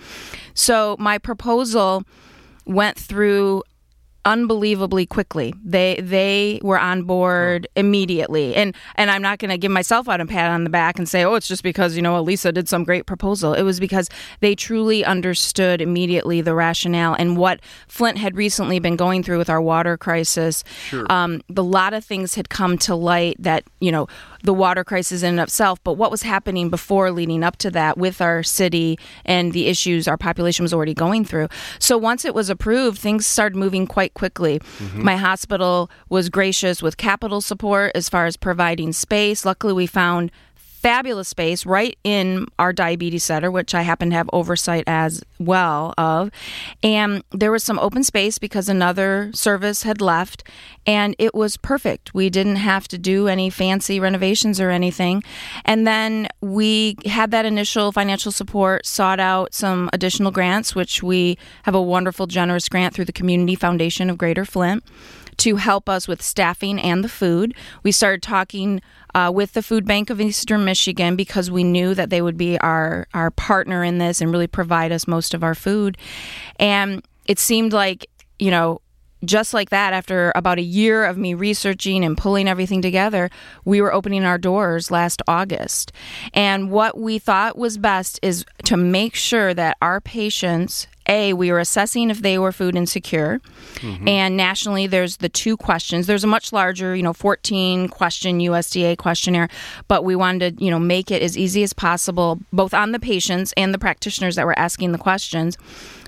So 0.55 0.97
my 0.99 1.19
proposal 1.19 2.05
went 2.67 2.99
through 2.99 3.63
unbelievably 4.25 5.07
quickly. 5.07 5.55
They 5.65 6.01
they 6.01 6.61
were 6.63 6.79
on 6.79 7.03
board 7.05 7.69
immediately. 7.77 8.55
And 8.55 8.75
and 8.97 9.11
I'm 9.11 9.23
not 9.23 9.39
going 9.39 9.51
to 9.51 9.59
give 9.59 9.71
myself 9.71 10.09
out 10.09 10.21
a 10.21 10.27
pat 10.27 10.51
on 10.51 10.65
the 10.65 10.71
back 10.71 10.99
and 10.99 11.09
say, 11.09 11.25
"Oh, 11.25 11.35
it's 11.35 11.49
just 11.49 11.63
because, 11.63 11.97
you 11.97 12.03
know, 12.03 12.17
Elisa 12.19 12.53
did 12.53 12.69
some 12.69 12.85
great 12.85 13.07
proposal." 13.07 13.55
It 13.55 13.63
was 13.63 13.81
because 13.81 14.09
they 14.41 14.55
truly 14.55 15.05
understood 15.05 15.81
immediately 15.81 16.41
the 16.41 16.55
rationale 16.55 17.15
and 17.15 17.37
what 17.37 17.61
Flint 17.89 18.19
had 18.19 18.37
recently 18.37 18.79
been 18.79 18.97
going 18.97 19.23
through 19.23 19.39
with 19.39 19.51
our 19.51 19.61
water 19.61 19.97
crisis. 19.97 20.65
Sure. 20.89 21.07
Um, 21.11 21.43
the 21.49 21.65
lot 21.65 21.95
of 21.95 22.05
things 22.05 22.35
had 22.35 22.49
come 22.49 22.79
to 22.79 22.95
light 22.95 23.37
that, 23.39 23.65
you 23.81 23.93
know, 23.93 24.07
the 24.45 24.55
water 24.55 24.85
crisis 24.85 25.23
in 25.23 25.31
and 25.31 25.41
of 25.41 25.45
itself, 25.45 25.83
but 25.83 25.95
what 25.95 26.11
was 26.11 26.23
happening 26.23 26.71
before 26.71 27.11
leading 27.11 27.43
up 27.43 27.57
to 27.57 27.71
that 27.71 27.99
with 27.99 28.21
our 28.21 28.43
city 28.43 28.99
and 29.25 29.53
the 29.53 29.67
issues 29.67 30.07
our 30.07 30.19
population 30.19 30.63
was 30.63 30.73
already 30.73 30.95
going 30.95 31.25
through. 31.25 31.49
So 31.79 31.99
once 31.99 32.25
it 32.25 32.35
was 32.35 32.51
approved, 32.51 32.99
things 32.99 33.27
started 33.27 33.57
moving 33.57 33.87
quite 33.87 34.15
quickly. 34.15 34.61
Mm-hmm. 34.61 35.03
My 35.03 35.17
hospital 35.17 35.91
was 36.11 36.29
gracious 36.29 36.83
with 36.83 36.99
capital 36.99 37.41
support 37.41 37.93
as 37.95 38.09
far 38.09 38.27
as 38.27 38.37
providing 38.37 38.93
space. 38.93 39.45
Luckily, 39.45 39.73
we 39.73 39.87
found 39.87 40.31
fabulous 40.85 41.29
space 41.29 41.65
right 41.65 41.97
in 42.05 42.47
our 42.59 42.71
diabetes 42.71 43.25
center, 43.25 43.51
which 43.51 43.75
I 43.75 43.81
happen 43.81 44.11
to 44.11 44.17
have 44.17 44.29
oversight 44.35 44.85
as 44.87 45.23
well 45.39 45.95
of. 45.97 46.31
And 46.83 47.25
there 47.33 47.51
was 47.51 47.65
some 47.65 47.79
open 47.79 48.05
space 48.05 48.37
because 48.37 48.69
another 48.69 49.31
service 49.33 49.85
had 49.85 50.03
left, 50.03 50.47
and 50.87 51.17
it 51.19 51.35
was 51.35 51.57
perfect. 51.57 52.13
We 52.13 52.29
didn't 52.29 52.57
have 52.57 52.87
to 52.89 52.99
do 52.99 53.29
any 53.29 53.49
fancy 53.49 53.99
renovations 53.99 54.61
or 54.61 54.69
anything. 54.69 55.25
And 55.65 55.87
then 55.87 56.29
we 56.43 56.99
had 57.07 57.31
that 57.31 57.47
initial 57.47 57.91
financial 57.91 58.31
support, 58.31 58.85
sought 58.85 59.21
out 59.21 59.55
some 59.55 59.89
additional 59.95 60.33
grants, 60.33 60.75
which 60.75 61.03
we 61.03 61.39
have 61.63 61.75
a 61.75 61.81
wonderful, 61.81 62.27
generous 62.27 62.69
grant 62.69 62.93
through 62.93 63.07
the 63.07 63.13
Community 63.13 63.55
Foundation 63.55 64.11
of 64.11 64.19
Greater 64.19 64.45
Flint 64.45 64.85
to 65.39 65.57
help 65.57 65.89
us 65.89 66.09
with 66.09 66.23
staffing 66.23 66.79
and 66.79 67.05
the 67.05 67.09
food. 67.09 67.55
We 67.83 67.93
started 67.93 68.23
talking 68.23 68.81
uh, 69.15 69.31
with 69.35 69.53
the 69.53 69.63
Food 69.63 69.87
Bank 69.87 70.11
of 70.11 70.21
Eastern 70.21 70.65
Michigan 70.65 71.17
because 71.17 71.51
we 71.51 71.65
knew 71.65 71.95
that 71.95 72.11
they 72.11 72.21
would 72.21 72.37
be 72.37 72.59
our, 72.59 73.07
our 73.15 73.31
partner 73.31 73.85
in 73.85 73.99
this 73.99 74.21
and 74.21 74.31
really 74.31 74.47
provide 74.47 74.93
us 74.93 75.07
most 75.07 75.35
of 75.35 75.45
our 75.45 75.55
food. 75.55 75.97
And 76.59 77.03
it 77.27 77.39
seemed 77.39 77.73
like, 77.73 78.11
you 78.39 78.51
know, 78.51 78.81
just 79.25 79.55
like 79.55 79.71
that, 79.71 79.93
after 79.93 80.33
about 80.35 80.59
a 80.59 80.63
year 80.63 81.05
of 81.05 81.17
me 81.17 81.35
researching 81.35 82.05
and 82.05 82.19
pulling 82.19 82.49
everything 82.49 82.83
together, 82.83 83.31
we 83.65 83.81
were 83.81 83.93
opening 83.93 84.25
our 84.25 84.39
doors 84.39 84.91
last 84.91 85.23
August. 85.27 85.93
And 86.33 86.71
what 86.71 86.99
we 86.99 87.19
thought 87.19 87.57
was 87.57 87.79
best 87.79 88.19
is 88.23 88.45
to 88.65 88.77
make 88.77 89.15
sure 89.15 89.55
that 89.55 89.77
our 89.81 90.01
patients 90.01 90.87
a, 91.09 91.33
we 91.33 91.51
were 91.51 91.59
assessing 91.59 92.11
if 92.11 92.23
they 92.23 92.39
were 92.39 92.53
food 92.53 92.77
insecure. 92.77 93.41
Mm-hmm. 93.77 94.09
And 94.09 94.37
nationally, 94.37 94.87
there's 94.87 95.19
the 95.19 95.29
two 95.29 95.57
questions. 95.57 96.07
There's 96.07 96.25
a 96.25 96.29
much 96.29 96.53
larger, 96.53 96.95
you 96.95 97.03
know, 97.03 97.13
14 97.13 97.89
question 97.89 98.39
USDA 98.39 98.97
questionnaire, 98.97 99.49
but 99.89 100.05
we 100.05 100.17
wanted 100.17 100.59
to, 100.59 100.65
you 100.65 100.71
know, 100.71 100.79
make 100.79 101.11
it 101.11 101.23
as 101.23 101.37
easy 101.37 101.63
as 101.63 101.73
possible, 101.73 102.41
both 102.53 102.75
on 102.75 102.93
the 102.93 103.01
patients 103.01 103.53
and 103.57 103.75
the 103.75 103.79
practitioners 103.79 104.37
that 104.37 104.47
were 104.47 104.59
asking 104.59 104.93
the 104.93 104.99
questions. 104.99 105.57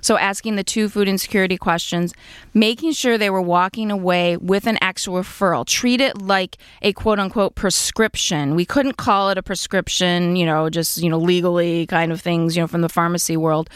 So, 0.06 0.16
asking 0.16 0.54
the 0.54 0.62
two 0.62 0.88
food 0.88 1.08
insecurity 1.08 1.56
questions, 1.56 2.14
making 2.54 2.92
sure 2.92 3.18
they 3.18 3.28
were 3.28 3.42
walking 3.42 3.90
away 3.90 4.36
with 4.36 4.68
an 4.68 4.78
actual 4.80 5.14
referral. 5.20 5.66
Treat 5.66 6.00
it 6.00 6.22
like 6.22 6.58
a 6.80 6.92
quote 6.92 7.18
unquote 7.18 7.56
prescription. 7.56 8.54
We 8.54 8.64
couldn't 8.64 8.98
call 8.98 9.30
it 9.30 9.36
a 9.36 9.42
prescription, 9.42 10.36
you 10.36 10.46
know, 10.46 10.70
just, 10.70 11.02
you 11.02 11.10
know, 11.10 11.18
legally 11.18 11.88
kind 11.88 12.12
of 12.12 12.20
things, 12.20 12.54
you 12.56 12.62
know, 12.62 12.68
from 12.68 12.82
the 12.82 12.88
pharmacy 12.88 13.36
world. 13.36 13.68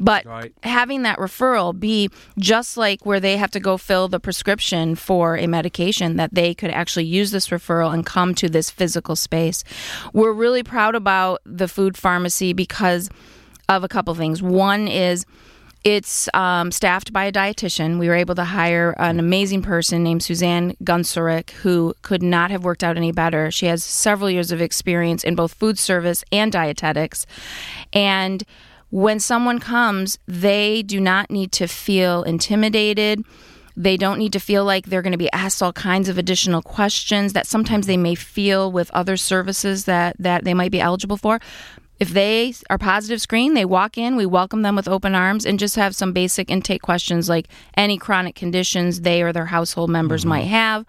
But 0.00 0.26
right. 0.26 0.52
having 0.64 1.02
that 1.02 1.16
referral 1.18 1.78
be 1.78 2.10
just 2.40 2.76
like 2.76 3.06
where 3.06 3.20
they 3.20 3.36
have 3.36 3.52
to 3.52 3.60
go 3.60 3.76
fill 3.76 4.08
the 4.08 4.18
prescription 4.18 4.96
for 4.96 5.36
a 5.36 5.46
medication, 5.46 6.16
that 6.16 6.34
they 6.34 6.54
could 6.54 6.72
actually 6.72 7.04
use 7.04 7.30
this 7.30 7.50
referral 7.50 7.94
and 7.94 8.04
come 8.04 8.34
to 8.34 8.48
this 8.48 8.68
physical 8.68 9.14
space. 9.14 9.62
We're 10.12 10.32
really 10.32 10.64
proud 10.64 10.96
about 10.96 11.40
the 11.46 11.68
food 11.68 11.96
pharmacy 11.96 12.52
because 12.52 13.08
of 13.68 13.84
a 13.84 13.88
couple 13.88 14.12
things. 14.16 14.42
One 14.42 14.88
is, 14.88 15.24
it's 15.84 16.28
um, 16.34 16.72
staffed 16.72 17.12
by 17.12 17.24
a 17.24 17.32
dietitian. 17.32 17.98
We 17.98 18.08
were 18.08 18.14
able 18.14 18.34
to 18.34 18.44
hire 18.44 18.94
an 18.98 19.18
amazing 19.18 19.62
person 19.62 20.02
named 20.02 20.22
Suzanne 20.22 20.76
Gunsarik, 20.82 21.50
who 21.50 21.94
could 22.02 22.22
not 22.22 22.50
have 22.50 22.64
worked 22.64 22.84
out 22.84 22.96
any 22.96 23.12
better. 23.12 23.50
She 23.50 23.66
has 23.66 23.84
several 23.84 24.30
years 24.30 24.50
of 24.50 24.60
experience 24.60 25.24
in 25.24 25.34
both 25.34 25.54
food 25.54 25.78
service 25.78 26.24
and 26.32 26.50
dietetics. 26.50 27.26
And 27.92 28.44
when 28.90 29.20
someone 29.20 29.58
comes, 29.58 30.18
they 30.26 30.82
do 30.82 31.00
not 31.00 31.30
need 31.30 31.52
to 31.52 31.66
feel 31.66 32.22
intimidated. 32.22 33.24
They 33.76 33.96
don't 33.96 34.18
need 34.18 34.32
to 34.32 34.40
feel 34.40 34.64
like 34.64 34.86
they're 34.86 35.02
going 35.02 35.12
to 35.12 35.18
be 35.18 35.30
asked 35.32 35.62
all 35.62 35.72
kinds 35.72 36.08
of 36.08 36.18
additional 36.18 36.62
questions 36.62 37.32
that 37.34 37.46
sometimes 37.46 37.86
they 37.86 37.96
may 37.96 38.16
feel 38.16 38.72
with 38.72 38.90
other 38.90 39.16
services 39.16 39.84
that, 39.84 40.16
that 40.18 40.42
they 40.42 40.54
might 40.54 40.72
be 40.72 40.80
eligible 40.80 41.16
for. 41.16 41.38
If 41.98 42.10
they 42.10 42.54
are 42.70 42.78
positive 42.78 43.20
screen, 43.20 43.54
they 43.54 43.64
walk 43.64 43.98
in, 43.98 44.16
we 44.16 44.26
welcome 44.26 44.62
them 44.62 44.76
with 44.76 44.88
open 44.88 45.14
arms 45.14 45.44
and 45.44 45.58
just 45.58 45.76
have 45.76 45.96
some 45.96 46.12
basic 46.12 46.50
intake 46.50 46.82
questions 46.82 47.28
like 47.28 47.48
any 47.76 47.98
chronic 47.98 48.34
conditions 48.34 49.00
they 49.00 49.22
or 49.22 49.32
their 49.32 49.46
household 49.46 49.90
members 49.90 50.22
mm-hmm. 50.22 50.30
might 50.30 50.46
have. 50.46 50.86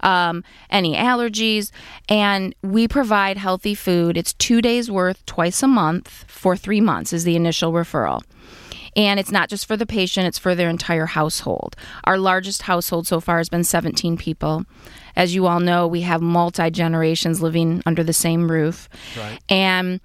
Um, 0.00 0.42
any 0.68 0.96
allergies, 0.96 1.70
and 2.08 2.56
we 2.60 2.88
provide 2.88 3.36
healthy 3.36 3.76
food. 3.76 4.16
It's 4.16 4.32
two 4.32 4.60
days 4.60 4.90
worth 4.90 5.24
twice 5.26 5.62
a 5.62 5.68
month 5.68 6.24
for 6.26 6.56
three 6.56 6.80
months, 6.80 7.12
is 7.12 7.22
the 7.22 7.36
initial 7.36 7.72
referral. 7.72 8.24
And 8.96 9.20
it's 9.20 9.30
not 9.30 9.48
just 9.48 9.66
for 9.66 9.76
the 9.76 9.86
patient, 9.86 10.26
it's 10.26 10.38
for 10.38 10.56
their 10.56 10.68
entire 10.68 11.06
household. 11.06 11.76
Our 12.04 12.18
largest 12.18 12.62
household 12.62 13.06
so 13.06 13.20
far 13.20 13.38
has 13.38 13.48
been 13.48 13.62
17 13.64 14.16
people. 14.16 14.64
As 15.14 15.34
you 15.34 15.46
all 15.46 15.60
know, 15.60 15.86
we 15.86 16.02
have 16.02 16.20
multi 16.20 16.70
generations 16.70 17.40
living 17.40 17.82
under 17.86 18.02
the 18.02 18.12
same 18.12 18.50
roof. 18.50 18.88
Right. 19.16 19.38
And 19.48 20.00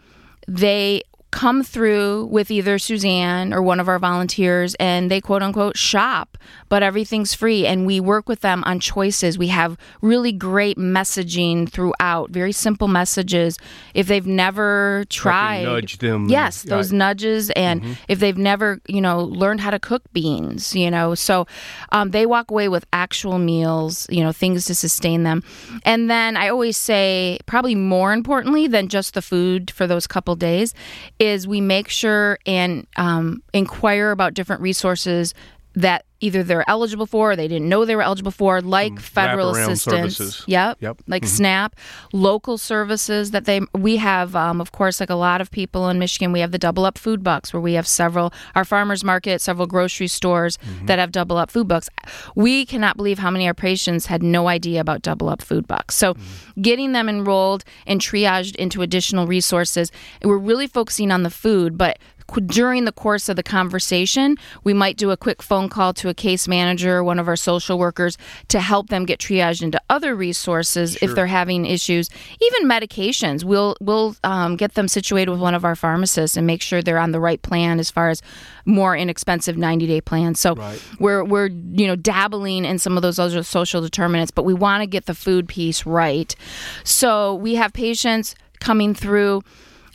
they 0.47 1.03
come 1.37 1.61
through 1.61 2.25
with 2.31 2.49
either 2.49 2.79
Suzanne 2.79 3.53
or 3.53 3.61
one 3.61 3.79
of 3.79 3.87
our 3.87 3.99
volunteers 3.99 4.73
and 4.79 5.11
they 5.11 5.21
quote 5.21 5.43
unquote 5.43 5.77
shop, 5.77 6.35
but 6.67 6.81
everything's 6.81 7.35
free. 7.35 7.67
And 7.67 7.85
we 7.85 7.99
work 7.99 8.27
with 8.27 8.39
them 8.41 8.63
on 8.65 8.79
choices. 8.79 9.37
We 9.37 9.49
have 9.49 9.77
really 10.01 10.31
great 10.31 10.77
messaging 10.79 11.69
throughout, 11.69 12.31
very 12.31 12.51
simple 12.51 12.87
messages. 12.87 13.59
If 13.93 14.07
they've 14.07 14.25
never 14.25 15.05
tried, 15.09 15.65
nudge 15.65 15.99
them. 15.99 16.27
Yes, 16.27 16.65
Right. 16.65 16.71
those 16.71 16.91
nudges. 16.91 17.51
And 17.51 17.83
if 18.07 18.17
they've 18.19 18.37
never, 18.51 18.81
you 18.87 18.99
know, 18.99 19.19
learned 19.23 19.61
how 19.61 19.69
to 19.69 19.79
cook 19.79 20.01
beans, 20.13 20.73
you 20.75 20.89
know, 20.89 21.13
so 21.13 21.45
um, 21.91 22.09
they 22.15 22.25
walk 22.25 22.49
away 22.49 22.67
with 22.67 22.83
actual 22.93 23.37
meals, 23.37 24.07
you 24.09 24.23
know, 24.23 24.31
things 24.31 24.65
to 24.65 24.73
sustain 24.73 25.21
them. 25.21 25.43
And 25.85 26.09
then 26.09 26.35
I 26.35 26.49
always 26.49 26.77
say, 26.77 27.37
probably 27.45 27.75
more 27.75 28.11
importantly 28.11 28.65
than 28.67 28.87
just 28.87 29.13
the 29.13 29.21
food 29.21 29.69
for 29.69 29.85
those 29.85 30.07
couple 30.07 30.35
days, 30.35 30.73
is 31.19 31.26
we 31.47 31.61
make 31.61 31.89
sure 31.89 32.39
and 32.45 32.87
um, 32.95 33.41
inquire 33.53 34.11
about 34.11 34.33
different 34.33 34.61
resources 34.61 35.33
that 35.75 36.05
either 36.19 36.43
they're 36.43 36.67
eligible 36.69 37.05
for 37.05 37.31
or 37.31 37.35
they 37.35 37.47
didn't 37.47 37.69
know 37.69 37.85
they 37.85 37.95
were 37.95 38.01
eligible 38.01 38.31
for, 38.31 38.61
like 38.61 38.99
federal 38.99 39.51
assistance. 39.51 39.83
services. 40.17 40.43
Yep. 40.47 40.77
Yep. 40.81 41.01
Like 41.07 41.23
mm-hmm. 41.23 41.35
SNAP, 41.35 41.75
local 42.13 42.57
services 42.57 43.31
that 43.31 43.45
they 43.45 43.61
we 43.73 43.97
have. 43.97 44.35
Um, 44.35 44.59
of 44.61 44.71
course, 44.71 44.99
like 44.99 45.09
a 45.09 45.15
lot 45.15 45.41
of 45.41 45.51
people 45.51 45.89
in 45.89 45.99
Michigan, 45.99 46.31
we 46.31 46.39
have 46.39 46.51
the 46.51 46.57
Double 46.57 46.85
Up 46.85 46.97
Food 46.97 47.23
Bucks, 47.23 47.53
where 47.53 47.61
we 47.61 47.73
have 47.73 47.87
several 47.87 48.33
our 48.55 48.65
farmers 48.65 49.03
market, 49.03 49.41
several 49.41 49.67
grocery 49.67 50.07
stores 50.07 50.57
mm-hmm. 50.57 50.87
that 50.87 50.99
have 50.99 51.11
Double 51.11 51.37
Up 51.37 51.51
Food 51.51 51.67
Bucks. 51.67 51.89
We 52.35 52.65
cannot 52.65 52.97
believe 52.97 53.19
how 53.19 53.31
many 53.31 53.45
of 53.45 53.49
our 53.49 53.53
patients 53.53 54.07
had 54.07 54.23
no 54.23 54.47
idea 54.47 54.81
about 54.81 55.01
Double 55.01 55.29
Up 55.29 55.41
Food 55.41 55.67
Bucks. 55.67 55.95
So, 55.95 56.13
mm-hmm. 56.13 56.61
getting 56.61 56.91
them 56.93 57.09
enrolled 57.09 57.63
and 57.85 58.01
triaged 58.01 58.55
into 58.55 58.81
additional 58.81 59.27
resources, 59.27 59.91
we're 60.23 60.37
really 60.37 60.67
focusing 60.67 61.11
on 61.11 61.23
the 61.23 61.29
food, 61.29 61.77
but 61.77 61.99
during 62.45 62.85
the 62.85 62.91
course 62.91 63.29
of 63.29 63.35
the 63.35 63.43
conversation, 63.43 64.35
we 64.63 64.73
might 64.73 64.97
do 64.97 65.11
a 65.11 65.17
quick 65.17 65.41
phone 65.41 65.69
call 65.69 65.93
to 65.93 66.06
a 66.07 66.13
case 66.13 66.47
manager, 66.47 67.03
one 67.03 67.19
of 67.19 67.27
our 67.27 67.35
social 67.35 67.77
workers, 67.77 68.17
to 68.49 68.59
help 68.59 68.89
them 68.89 69.05
get 69.05 69.19
triaged 69.19 69.61
into 69.61 69.81
other 69.89 70.15
resources 70.15 70.97
if 71.01 71.13
they're 71.15 71.27
having 71.27 71.65
issues. 71.65 72.09
Even 72.41 72.69
medications, 72.69 73.43
we'll 73.43 73.75
we'll 73.79 74.15
um, 74.23 74.55
get 74.55 74.73
them 74.73 74.87
situated 74.87 75.31
with 75.31 75.39
one 75.39 75.53
of 75.53 75.63
our 75.65 75.75
pharmacists 75.75 76.37
and 76.37 76.47
make 76.47 76.61
sure 76.61 76.81
they're 76.81 76.97
on 76.97 77.11
the 77.11 77.19
right 77.19 77.41
plan 77.41 77.79
as 77.79 77.91
far 77.91 78.09
as 78.09 78.21
more 78.65 78.95
inexpensive 78.95 79.57
90 79.57 79.87
day 79.87 80.01
plans. 80.01 80.39
So 80.39 80.55
we're 80.99 81.23
we're 81.23 81.47
you 81.47 81.87
know 81.87 81.95
dabbling 81.95 82.65
in 82.65 82.79
some 82.79 82.97
of 82.97 83.03
those 83.03 83.19
other 83.19 83.43
social 83.43 83.81
determinants, 83.81 84.31
but 84.31 84.43
we 84.43 84.53
want 84.53 84.81
to 84.81 84.87
get 84.87 85.05
the 85.05 85.15
food 85.15 85.47
piece 85.47 85.85
right. 85.85 86.35
So 86.83 87.35
we 87.35 87.55
have 87.55 87.73
patients 87.73 88.35
coming 88.59 88.93
through. 88.93 89.43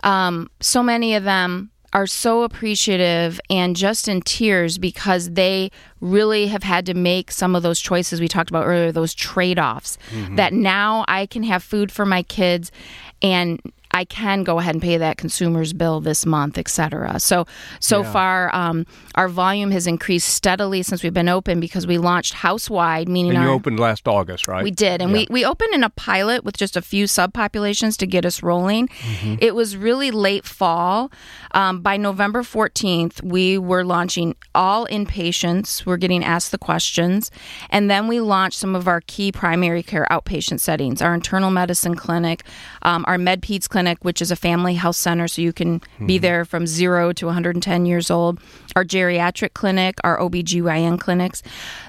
Um, 0.05 0.51
so 0.61 0.83
many 0.83 1.15
of 1.15 1.25
them 1.25 1.72
are 1.93 2.07
so 2.07 2.43
appreciative 2.43 3.41
and 3.51 3.77
just 3.77 4.09
in 4.09 4.23
tears 4.23 4.79
because 4.79 5.33
they 5.33 5.71
really 6.01 6.47
have 6.47 6.63
had 6.63 6.87
to 6.87 6.95
make 6.95 7.31
some 7.31 7.55
of 7.55 7.63
those 7.63 7.81
choices 7.81 8.21
we 8.21 8.29
talked 8.29 8.51
about 8.51 8.65
earlier, 8.65 8.91
those 8.93 9.15
trade 9.15 9.59
offs. 9.59 9.99
Mm-hmm. 10.11 10.37
That 10.37 10.53
now 10.53 11.05
I 11.07 11.27
can 11.27 11.43
have 11.43 11.63
food 11.63 11.93
for 11.93 12.07
my 12.07 12.23
kids 12.23 12.73
and 13.21 13.61
I 13.93 14.05
can 14.05 14.43
go 14.43 14.59
ahead 14.59 14.75
and 14.75 14.83
pay 14.83 14.97
that 14.97 15.17
consumer's 15.19 15.73
bill 15.73 16.01
this 16.01 16.25
month, 16.25 16.57
et 16.59 16.69
cetera. 16.69 17.21
So, 17.21 17.47
so 17.81 18.03
Yeah. 18.03 18.13
far, 18.13 18.55
um, 18.55 18.87
our 19.17 19.29
volume 19.29 19.71
has 19.71 19.87
increased 19.87 20.29
steadily 20.29 20.83
since 20.83 21.03
we've 21.03 21.13
been 21.13 21.29
open 21.29 21.61
because 21.61 21.87
we 21.87 21.99
launched 21.99 22.33
house 22.35 22.71
wide, 22.71 23.09
meaning 23.09 23.33
And 23.35 23.43
you 23.43 23.49
our, 23.51 23.55
opened 23.55 23.79
last 23.79 24.09
August, 24.09 24.49
right? 24.49 24.65
we 24.65 24.71
did, 24.71 25.03
and 25.03 25.11
Yeah. 25.11 25.19
we, 25.19 25.27
we 25.31 25.45
opened 25.45 25.75
in 25.75 25.85
a 25.85 25.91
pilot 25.91 26.43
with 26.45 26.57
just 26.57 26.77
a 26.77 26.83
few 26.83 27.05
subpopulations 27.05 27.97
to 27.99 28.07
get 28.07 28.25
us 28.25 28.43
rolling. 28.43 28.89
Mm-hmm. 28.89 29.35
It 29.41 29.55
was 29.55 29.77
really 29.77 30.11
late 30.11 30.47
fall. 30.47 31.13
Um, 31.53 31.81
by 31.81 31.99
November 31.99 32.43
14th, 32.43 33.23
we 33.23 33.59
were 33.59 33.85
launching 33.85 34.37
all 34.55 34.87
inpatients. 34.87 35.85
We're 35.85 35.99
getting 35.99 36.25
asked 36.25 36.51
the 36.51 36.59
questions. 36.59 37.31
And 37.69 37.91
then 37.91 38.09
we 38.09 38.21
launched 38.21 38.59
some 38.59 38.75
of 38.75 38.89
our 38.89 39.03
key 39.03 39.33
primary 39.33 39.83
care 39.83 40.07
outpatient 40.11 40.61
settings 40.61 41.03
our 41.03 41.15
internal 41.15 41.51
medicine 41.51 41.95
clinic, 41.95 42.45
um, 42.83 43.05
our 43.07 43.17
MedPeds 43.19 43.69
clinic, 43.69 43.82
which 44.01 44.23
is 44.23 44.31
a 44.31 44.37
family 44.37 44.75
health 44.75 44.97
center, 44.97 45.29
so 45.29 45.43
you 45.43 45.53
can 45.53 45.79
be 45.79 46.17
Mm-hmm. 46.17 46.23
there 46.23 46.45
from 46.45 46.67
zero 46.67 47.13
to 47.13 47.27
110 47.27 47.87
years 47.87 48.11
old, 48.11 48.41
our 48.77 48.85
geriatric 48.85 49.55
clinic, 49.55 49.99
our 50.05 50.19
OBGYN 50.19 50.99
clinics. 51.01 51.43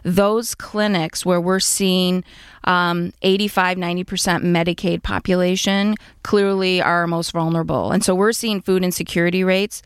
Those 0.03 0.55
clinics 0.55 1.25
where 1.25 1.41
we're 1.41 1.59
seeing 1.59 2.23
um, 2.65 3.11
85, 3.21 3.77
90% 3.77 4.05
Medicaid 4.43 5.03
population 5.03 5.95
clearly 6.23 6.81
are 6.81 7.07
most 7.07 7.31
vulnerable. 7.31 7.91
And 7.91 8.03
so 8.03 8.15
we're 8.15 8.31
seeing 8.33 8.61
food 8.61 8.83
insecurity 8.83 9.43
rates 9.43 9.81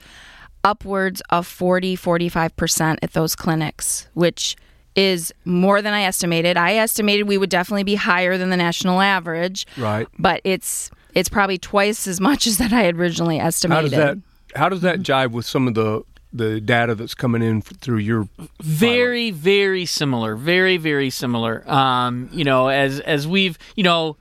upwards 0.63 1.21
of 1.29 1.47
40, 1.47 1.95
45% 1.95 2.97
at 3.01 3.13
those 3.13 3.35
clinics, 3.35 4.07
which 4.13 4.55
is 4.95 5.31
more 5.45 5.81
than 5.81 5.93
I 5.93 6.01
estimated. 6.03 6.57
I 6.57 6.75
estimated 6.75 7.27
we 7.27 7.37
would 7.37 7.49
definitely 7.51 7.83
be 7.83 7.95
higher 7.95 8.37
than 8.37 8.49
the 8.49 8.57
national 8.57 8.99
average. 8.99 9.67
Right. 9.77 10.07
But 10.17 10.41
it's 10.43 10.89
it's 11.17 11.29
probably 11.29 11.57
twice 11.57 12.07
as 12.07 12.19
much 12.19 12.47
as 12.47 12.57
that 12.57 12.71
I 12.73 12.81
had 12.83 12.95
originally 12.95 13.37
How 13.39 13.47
estimated. 13.47 13.91
does 13.91 13.99
that 13.99 14.17
how 14.55 14.69
does 14.69 14.81
that 14.81 14.99
jive 14.99 15.31
with 15.31 15.45
some 15.45 15.67
of 15.67 15.73
the 15.73 16.03
the 16.33 16.59
data 16.61 16.93
that's 16.95 17.13
coming 17.15 17.41
in 17.41 17.61
through 17.61 17.97
your 17.99 18.27
very 18.61 19.31
very 19.31 19.85
similar 19.85 20.35
very 20.35 20.77
very 20.77 21.09
similar 21.09 21.63
um 21.69 22.29
you 22.31 22.43
know 22.43 22.67
as 22.67 22.99
as 23.01 23.27
we've 23.27 23.57
you 23.75 23.83
know 23.83 24.15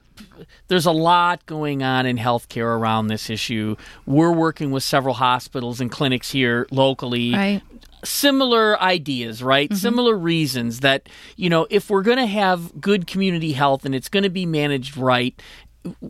there's 0.69 0.87
a 0.87 0.93
lot 0.93 1.45
going 1.47 1.83
on 1.83 2.07
in 2.07 2.17
healthcare 2.17 2.79
around 2.79 3.09
this 3.09 3.29
issue 3.31 3.77
we're 4.07 4.33
working 4.33 4.71
with 4.71 4.83
several 4.83 5.15
hospitals 5.15 5.81
and 5.81 5.91
clinics 5.91 6.31
here 6.31 6.67
locally 6.71 7.33
Right. 7.35 7.63
similar 8.05 8.81
ideas, 8.81 9.43
right? 9.43 9.73
Similar 9.75 10.17
reasons 10.17 10.81
that, 10.81 11.09
you 11.37 11.51
know, 11.51 11.67
if 11.71 11.91
we're 11.91 12.03
going 12.03 12.19
to 12.19 12.27
have 12.27 12.81
good 12.81 13.07
community 13.09 13.53
health 13.53 13.85
and 13.85 13.95
it's 13.95 14.09
going 14.09 14.23
to 14.23 14.31
be 14.31 14.47
managed 14.47 14.97
right, 14.97 15.35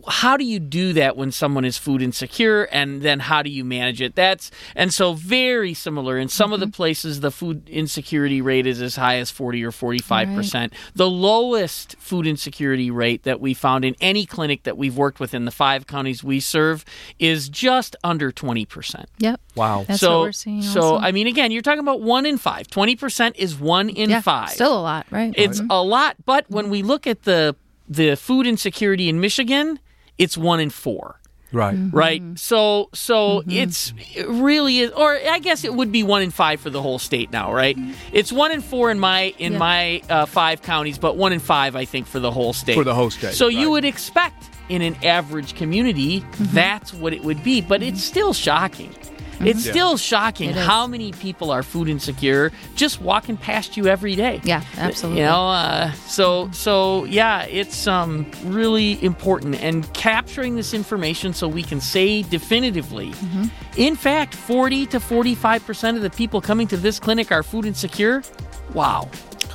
how 0.07 0.37
do 0.37 0.45
you 0.45 0.59
do 0.59 0.93
that 0.93 1.17
when 1.17 1.31
someone 1.31 1.65
is 1.65 1.77
food 1.77 2.01
insecure 2.01 2.63
and 2.65 3.01
then 3.01 3.19
how 3.19 3.41
do 3.41 3.49
you 3.49 3.65
manage 3.65 4.01
it 4.01 4.15
that's 4.15 4.51
and 4.75 4.93
so 4.93 5.13
very 5.13 5.73
similar 5.73 6.17
in 6.17 6.27
some 6.27 6.53
of 6.53 6.59
the 6.59 6.65
mm-hmm. 6.65 6.71
places 6.71 7.19
the 7.19 7.31
food 7.31 7.67
insecurity 7.69 8.41
rate 8.41 8.67
is 8.67 8.81
as 8.81 8.95
high 8.95 9.17
as 9.17 9.31
40 9.31 9.63
or 9.63 9.71
45 9.71 10.29
percent 10.29 10.73
the 10.95 11.09
lowest 11.09 11.95
food 11.99 12.27
insecurity 12.27 12.91
rate 12.91 13.23
that 13.23 13.39
we 13.39 13.53
found 13.53 13.83
in 13.83 13.95
any 13.99 14.25
clinic 14.25 14.63
that 14.63 14.77
we've 14.77 14.97
worked 14.97 15.19
with 15.19 15.33
in 15.33 15.45
the 15.45 15.51
five 15.51 15.87
counties 15.87 16.23
we 16.23 16.39
serve 16.39 16.85
is 17.19 17.49
just 17.49 17.95
under 18.03 18.31
20 18.31 18.65
percent 18.65 19.09
Yep. 19.19 19.41
Wow. 19.55 19.85
That's 19.87 19.99
so, 19.99 20.19
what 20.19 20.25
we're 20.25 20.31
seeing. 20.31 20.61
So, 20.61 20.81
also. 20.81 21.05
I 21.05 21.11
mean, 21.11 21.27
again, 21.27 21.51
you're 21.51 21.61
talking 21.61 21.79
about 21.79 22.01
one 22.01 22.25
in 22.25 22.37
five. 22.37 22.67
20% 22.67 23.35
is 23.35 23.59
one 23.59 23.89
in 23.89 24.09
yeah, 24.09 24.21
five. 24.21 24.51
Still 24.51 24.79
a 24.79 24.81
lot, 24.81 25.07
right? 25.09 25.33
it's 25.35 25.59
mm-hmm. 25.59 25.71
a 25.71 25.81
lot. 25.81 26.15
But 26.25 26.49
when 26.49 26.65
mm-hmm. 26.65 26.71
we 26.71 26.83
look 26.83 27.07
at 27.07 27.23
the 27.23 27.55
the 27.87 28.15
food 28.15 28.47
insecurity 28.47 29.09
in 29.09 29.19
Michigan, 29.19 29.79
it's 30.17 30.37
one 30.37 30.59
in 30.59 30.69
four. 30.69 31.19
Right. 31.53 31.75
Mm-hmm. 31.75 31.95
Right. 31.97 32.21
So, 32.37 32.89
so 32.93 33.41
it's 33.47 33.93
it 34.15 34.27
really 34.27 34.79
is, 34.79 34.91
or 34.91 35.13
I 35.15 35.39
guess 35.39 35.63
it 35.63 35.73
would 35.73 35.93
be 35.93 36.03
one 36.03 36.21
in 36.21 36.29
five 36.29 36.59
for 36.59 36.69
the 36.69 36.81
whole 36.81 36.99
state 36.99 37.31
now, 37.31 37.53
right? 37.53 37.77
It's 38.11 38.33
one 38.33 38.51
in 38.51 38.59
four 38.59 38.91
in 38.91 38.99
my 38.99 39.33
in 39.37 39.53
Yeah. 39.53 39.57
my 39.59 40.01
uh, 40.09 40.25
five 40.25 40.61
counties, 40.61 40.97
but 40.97 41.15
one 41.15 41.31
in 41.31 41.39
five, 41.39 41.73
I 41.77 41.85
think, 41.85 42.05
for 42.05 42.19
the 42.19 42.31
whole 42.31 42.51
state. 42.51 42.75
For 42.75 42.83
the 42.83 42.93
whole 42.93 43.09
state, 43.09 43.33
So 43.33 43.47
you 43.47 43.71
would 43.71 43.85
expect 43.85 44.43
in 44.67 44.81
an 44.81 44.95
average 45.05 45.55
community 45.55 46.25
that's 46.37 46.93
what 46.93 47.13
it 47.13 47.23
would 47.23 47.41
be, 47.45 47.61
but 47.61 47.81
it's 47.81 48.03
still 48.03 48.33
shocking. 48.33 48.93
It's 49.39 49.63
still 49.63 49.97
shocking 49.97 50.49
It 50.49 50.57
is. 50.57 50.65
how 50.65 50.87
many 50.87 51.11
people 51.11 51.51
are 51.51 51.63
food 51.63 51.89
insecure 51.89 52.51
just 52.75 53.01
walking 53.01 53.37
past 53.37 53.77
you 53.77 53.87
every 53.87 54.15
day. 54.15 54.41
Yeah, 54.43 54.63
absolutely. 54.77 55.21
You 55.21 55.27
know, 55.27 55.47
uh, 55.49 55.91
so 56.07 56.49
so 56.51 57.05
yeah, 57.05 57.43
it's 57.43 57.87
um 57.87 58.29
really 58.43 59.03
important 59.03 59.61
and 59.61 59.91
capturing 59.93 60.55
this 60.55 60.73
information 60.73 61.33
so 61.33 61.47
we 61.47 61.63
can 61.63 61.81
say 61.81 62.23
definitively. 62.23 63.11
Mm-hmm. 63.11 63.45
In 63.77 63.95
fact, 63.95 64.33
forty 64.33 64.85
to 64.87 64.99
forty-five 64.99 65.65
percent 65.65 65.97
of 65.97 66.03
the 66.03 66.09
people 66.09 66.41
coming 66.41 66.67
to 66.67 66.77
this 66.77 66.99
clinic 66.99 67.31
are 67.31 67.43
food 67.43 67.65
insecure. 67.65 68.23
Wow. 68.73 69.09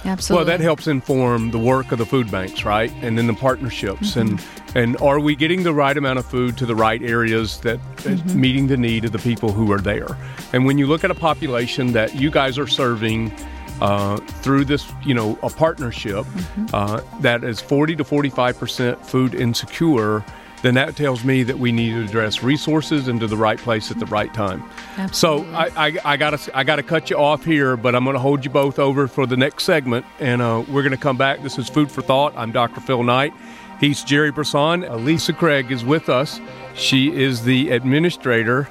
Absolutely. 0.04 0.46
Well, 0.46 0.58
that 0.58 0.62
helps 0.62 0.86
inform 0.86 1.50
the 1.50 1.58
work 1.58 1.92
of 1.92 1.98
the 1.98 2.06
food 2.06 2.30
banks, 2.30 2.64
right? 2.64 2.92
And 3.02 3.16
then 3.16 3.26
the 3.26 3.34
partnerships 3.34 4.16
and 4.16 4.42
and 4.74 4.96
are 4.98 5.20
we 5.20 5.36
getting 5.36 5.62
the 5.62 5.74
right 5.74 5.96
amount 5.96 6.18
of 6.18 6.26
food 6.26 6.56
to 6.58 6.66
the 6.66 6.74
right 6.74 7.02
areas 7.02 7.60
that 7.60 7.78
is 8.04 8.34
meeting 8.34 8.68
the 8.68 8.76
need 8.76 9.04
of 9.04 9.12
the 9.12 9.18
people 9.18 9.52
who 9.52 9.70
are 9.72 9.80
there? 9.80 10.16
And 10.52 10.64
when 10.64 10.78
you 10.78 10.86
look 10.86 11.04
at 11.04 11.10
a 11.10 11.14
population 11.14 11.92
that 11.92 12.14
you 12.14 12.30
guys 12.30 12.58
are 12.58 12.66
serving 12.66 13.32
uh, 13.80 14.16
through 14.42 14.64
this, 14.64 14.90
you 15.04 15.14
know, 15.14 15.38
a 15.42 15.50
partnership 15.50 16.24
uh, 16.72 17.00
that 17.20 17.44
is 17.44 17.60
40 17.60 17.96
to 17.96 18.04
45 18.04 18.58
percent 18.58 19.06
food 19.06 19.34
insecure, 19.34 20.24
then 20.62 20.74
that 20.74 20.96
tells 20.96 21.24
me 21.24 21.42
that 21.42 21.58
we 21.58 21.72
need 21.72 21.90
to 21.90 22.04
address 22.04 22.42
resources 22.42 23.08
into 23.08 23.26
the 23.26 23.36
right 23.36 23.58
place 23.58 23.90
at 23.90 23.98
the 23.98 24.06
right 24.06 24.32
time. 24.32 24.62
Absolutely. 24.96 25.52
So 25.52 25.56
I, 25.56 25.88
I, 25.88 25.98
I 26.04 26.16
gotta 26.16 26.56
I 26.56 26.64
gotta 26.64 26.82
cut 26.82 27.10
you 27.10 27.16
off 27.16 27.44
here, 27.44 27.76
but 27.76 27.94
I'm 27.94 28.04
gonna 28.04 28.18
hold 28.18 28.44
you 28.44 28.50
both 28.50 28.78
over 28.78 29.08
for 29.08 29.26
the 29.26 29.36
next 29.36 29.64
segment, 29.64 30.06
and 30.20 30.40
uh, 30.40 30.64
we're 30.68 30.82
gonna 30.82 30.96
come 30.96 31.16
back. 31.16 31.42
This 31.42 31.58
is 31.58 31.68
Food 31.68 31.90
for 31.90 32.02
Thought. 32.02 32.32
I'm 32.36 32.52
Dr. 32.52 32.80
Phil 32.80 33.02
Knight. 33.02 33.32
He's 33.80 34.04
Jerry 34.04 34.30
Brisson. 34.30 34.82
Lisa 35.04 35.32
Craig 35.32 35.72
is 35.72 35.84
with 35.84 36.08
us. 36.08 36.40
She 36.74 37.12
is 37.12 37.42
the 37.42 37.70
administrator 37.70 38.68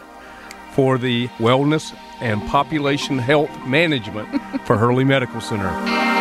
for 0.71 0.97
the 0.97 1.27
Wellness 1.39 1.93
and 2.21 2.41
Population 2.47 3.17
Health 3.19 3.51
Management 3.65 4.29
for 4.65 4.77
Hurley 4.77 5.03
Medical 5.03 5.41
Center. 5.41 6.20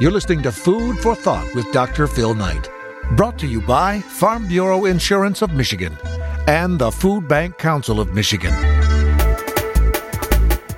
You're 0.00 0.12
listening 0.12 0.44
to 0.44 0.52
Food 0.52 1.00
for 1.00 1.16
Thought 1.16 1.52
with 1.56 1.72
Dr. 1.72 2.06
Phil 2.06 2.32
Knight. 2.32 2.70
Brought 3.16 3.36
to 3.40 3.48
you 3.48 3.60
by 3.60 3.98
Farm 3.98 4.46
Bureau 4.46 4.84
Insurance 4.84 5.42
of 5.42 5.52
Michigan 5.52 5.98
and 6.46 6.78
the 6.78 6.92
Food 6.92 7.26
Bank 7.26 7.58
Council 7.58 7.98
of 7.98 8.14
Michigan. 8.14 8.54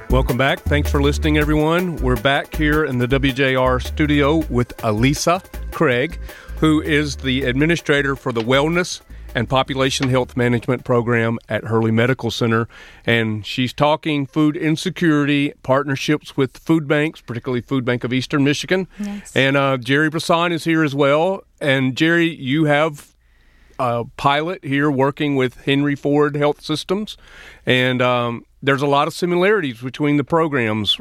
Welcome 0.09 0.39
back. 0.39 0.61
Thanks 0.61 0.91
for 0.91 1.03
listening, 1.03 1.37
everyone. 1.37 1.97
We're 1.97 2.17
back 2.17 2.55
here 2.55 2.87
in 2.87 2.97
the 2.97 3.07
WJR 3.07 3.83
studio 3.87 4.39
with 4.49 4.73
Elisa 4.83 5.43
Craig, 5.71 6.19
who 6.59 6.81
is 6.81 7.17
the 7.17 7.43
administrator 7.43 8.17
for 8.17 8.33
the 8.33 8.41
Wellness 8.41 9.03
and 9.35 9.49
Population 9.49 10.09
Health 10.09 10.37
Management 10.37 10.85
Program 10.85 11.38
at 11.49 11.64
Hurley 11.64 11.90
Medical 11.90 12.31
Center. 12.31 12.69
And 13.07 13.47
she's 13.47 13.73
talking 13.73 14.27
food 14.27 14.57
insecurity, 14.57 15.53
partnerships 15.62 16.37
with 16.37 16.57
food 16.59 16.88
banks, 16.88 17.21
particularly 17.21 17.61
Food 17.61 17.85
Bank 17.85 18.05
of 18.05 18.12
Eastern 18.12 18.45
Michigan. 18.45 18.88
Yes. 18.99 19.35
And 19.37 19.57
uh, 19.57 19.77
Jerry 19.79 20.11
Brisson 20.11 20.53
is 20.53 20.64
here 20.64 20.85
as 20.85 20.95
well. 20.95 21.45
And 21.61 21.97
Jerry, 21.97 22.35
you 22.35 22.64
have 22.64 23.14
a 23.79 24.05
pilot 24.16 24.64
here 24.64 24.90
working 24.90 25.37
with 25.37 25.64
Henry 25.64 25.95
Ford 25.95 26.37
Health 26.37 26.62
Systems. 26.62 27.16
And 27.64 28.03
um, 28.03 28.45
there's 28.62 28.83
a 28.83 28.87
lot 28.87 29.09
of 29.09 29.14
similarities 29.14 29.81
between 29.81 30.16
the 30.16 30.25
programs. 30.25 30.99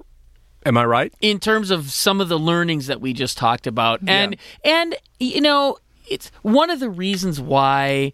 Am 0.65 0.78
I 0.78 0.84
right? 0.84 1.13
in 1.22 1.39
terms 1.39 1.72
of 1.72 1.89
some 1.89 2.20
of 2.20 2.28
the 2.28 2.38
learnings 2.38 2.88
that 2.88 3.00
we 3.00 3.13
just 3.13 3.38
talked 3.38 3.65
about 3.65 4.02
and 4.06 4.36
and 4.65 4.94
you 5.18 5.39
know 5.39 5.78
it's 6.10 6.32
one 6.41 6.69
of 6.69 6.80
the 6.80 6.89
reasons 6.89 7.39
why 7.39 8.12